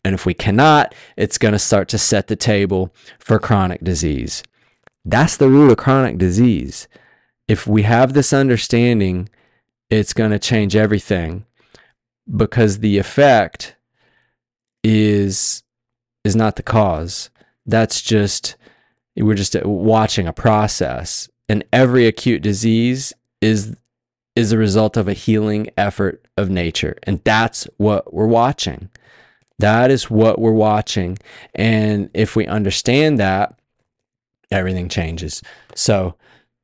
and 0.05 0.15
if 0.15 0.27
we 0.27 0.35
cannot, 0.35 0.95
it's 1.17 1.38
going 1.38 1.53
to 1.53 1.59
start 1.59 1.88
to 1.88 1.99
set 1.99 2.27
the 2.27 2.37
table 2.37 2.95
for 3.19 3.38
chronic 3.38 3.83
disease. 3.83 4.43
That's 5.05 5.37
the 5.37 5.49
root 5.49 5.71
of 5.71 5.77
chronic 5.79 6.19
disease. 6.19 6.88
If 7.49 7.67
we 7.67 7.83
have 7.83 8.12
this 8.12 8.33
understanding, 8.33 9.29
it's 9.91 10.12
going 10.12 10.31
to 10.31 10.38
change 10.38 10.75
everything 10.75 11.45
because 12.37 12.79
the 12.79 12.99
effect 12.99 13.77
is 14.83 15.62
is 16.25 16.37
not 16.37 16.57
the 16.57 16.62
cause. 16.62 17.31
That's 17.67 18.01
just 18.01 18.57
we're 19.17 19.35
just 19.35 19.55
uh, 19.55 19.62
watching 19.65 20.27
a 20.27 20.33
process 20.33 21.29
and 21.49 21.65
every 21.73 22.07
acute 22.07 22.43
disease 22.43 23.12
is 23.41 23.77
is 24.35 24.53
a 24.53 24.59
result 24.59 24.97
of 24.97 25.09
a 25.09 25.12
healing 25.12 25.69
effort 25.77 26.27
of 26.38 26.49
nature 26.49 26.97
and 27.03 27.23
that's 27.25 27.69
what 27.77 28.15
we're 28.15 28.27
watching. 28.27 28.88
That 29.62 29.92
is 29.92 30.11
what 30.11 30.40
we're 30.40 30.51
watching. 30.51 31.18
And 31.55 32.11
if 32.14 32.35
we 32.35 32.46
understand 32.48 33.20
that, 33.20 33.55
everything 34.51 34.88
changes. 34.88 35.40
So 35.77 36.16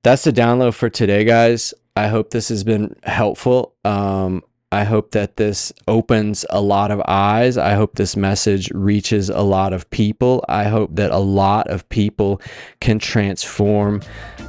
that's 0.02 0.24
the 0.24 0.32
download 0.32 0.74
for 0.74 0.90
today, 0.90 1.24
guys. 1.24 1.72
I 1.96 2.08
hope 2.08 2.30
this 2.30 2.48
has 2.48 2.64
been 2.64 2.96
helpful. 3.04 3.74
Um, 3.84 4.42
I 4.70 4.84
hope 4.84 5.12
that 5.12 5.36
this 5.36 5.72
opens 5.86 6.44
a 6.50 6.60
lot 6.60 6.90
of 6.90 7.00
eyes. 7.08 7.56
I 7.56 7.72
hope 7.72 7.94
this 7.94 8.16
message 8.16 8.70
reaches 8.72 9.30
a 9.30 9.40
lot 9.40 9.72
of 9.72 9.88
people. 9.88 10.44
I 10.46 10.64
hope 10.64 10.90
that 10.96 11.10
a 11.10 11.18
lot 11.18 11.68
of 11.68 11.88
people 11.88 12.42
can 12.80 12.98
transform 12.98 14.02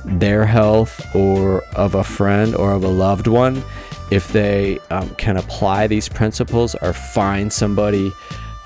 their 0.04 0.46
health 0.46 1.00
or 1.16 1.64
of 1.76 1.96
a 1.96 2.04
friend 2.04 2.54
or 2.54 2.74
of 2.74 2.84
a 2.84 2.90
loved 2.90 3.28
one 3.28 3.64
if 4.12 4.34
they 4.34 4.80
um, 4.90 5.10
can 5.16 5.38
apply 5.38 5.88
these 5.88 6.10
principles 6.10 6.76
or 6.82 6.92
find 6.92 7.54
somebody 7.54 8.12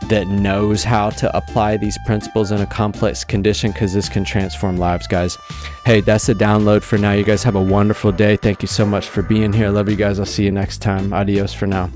that 0.09 0.27
knows 0.27 0.83
how 0.83 1.09
to 1.09 1.35
apply 1.35 1.77
these 1.77 1.97
principles 2.05 2.51
in 2.51 2.61
a 2.61 2.65
complex 2.65 3.23
condition 3.23 3.71
because 3.71 3.93
this 3.93 4.09
can 4.09 4.23
transform 4.23 4.77
lives, 4.77 5.07
guys. 5.07 5.37
Hey, 5.85 6.01
that's 6.01 6.27
the 6.27 6.33
download 6.33 6.83
for 6.83 6.97
now. 6.97 7.13
You 7.13 7.23
guys 7.23 7.43
have 7.43 7.55
a 7.55 7.63
wonderful 7.63 8.11
day. 8.11 8.37
Thank 8.37 8.61
you 8.61 8.67
so 8.67 8.85
much 8.85 9.07
for 9.07 9.21
being 9.21 9.53
here. 9.53 9.67
I 9.67 9.69
love 9.69 9.89
you 9.89 9.95
guys. 9.95 10.19
I'll 10.19 10.25
see 10.25 10.45
you 10.45 10.51
next 10.51 10.81
time. 10.81 11.13
Adios 11.13 11.53
for 11.53 11.67
now. 11.67 11.89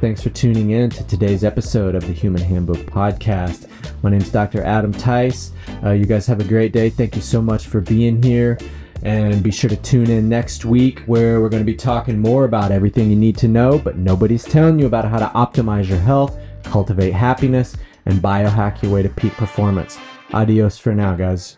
Thanks 0.00 0.22
for 0.22 0.30
tuning 0.30 0.70
in 0.70 0.90
to 0.90 1.06
today's 1.06 1.42
episode 1.42 1.94
of 1.94 2.06
the 2.06 2.12
Human 2.12 2.42
Handbook 2.42 2.78
Podcast. 2.86 3.66
My 4.02 4.10
name 4.10 4.20
is 4.20 4.30
Dr. 4.30 4.62
Adam 4.62 4.92
Tice. 4.92 5.52
Uh, 5.82 5.92
you 5.92 6.04
guys 6.04 6.26
have 6.26 6.38
a 6.38 6.44
great 6.44 6.72
day. 6.72 6.90
Thank 6.90 7.16
you 7.16 7.22
so 7.22 7.40
much 7.40 7.66
for 7.66 7.80
being 7.80 8.22
here. 8.22 8.58
And 9.02 9.42
be 9.42 9.50
sure 9.50 9.70
to 9.70 9.76
tune 9.76 10.10
in 10.10 10.28
next 10.28 10.64
week 10.64 11.00
where 11.06 11.40
we're 11.40 11.48
going 11.48 11.62
to 11.62 11.66
be 11.66 11.74
talking 11.76 12.18
more 12.18 12.44
about 12.44 12.72
everything 12.72 13.08
you 13.10 13.16
need 13.16 13.36
to 13.38 13.48
know, 13.48 13.78
but 13.78 13.96
nobody's 13.96 14.44
telling 14.44 14.78
you 14.78 14.86
about 14.86 15.04
how 15.04 15.18
to 15.18 15.26
optimize 15.26 15.88
your 15.88 15.98
health, 15.98 16.38
cultivate 16.66 17.12
happiness, 17.12 17.76
and 18.04 18.20
biohack 18.20 18.82
your 18.82 18.92
way 18.92 19.02
to 19.02 19.08
peak 19.08 19.32
performance. 19.32 19.98
Adios 20.32 20.78
for 20.78 20.94
now, 20.94 21.14
guys. 21.14 21.56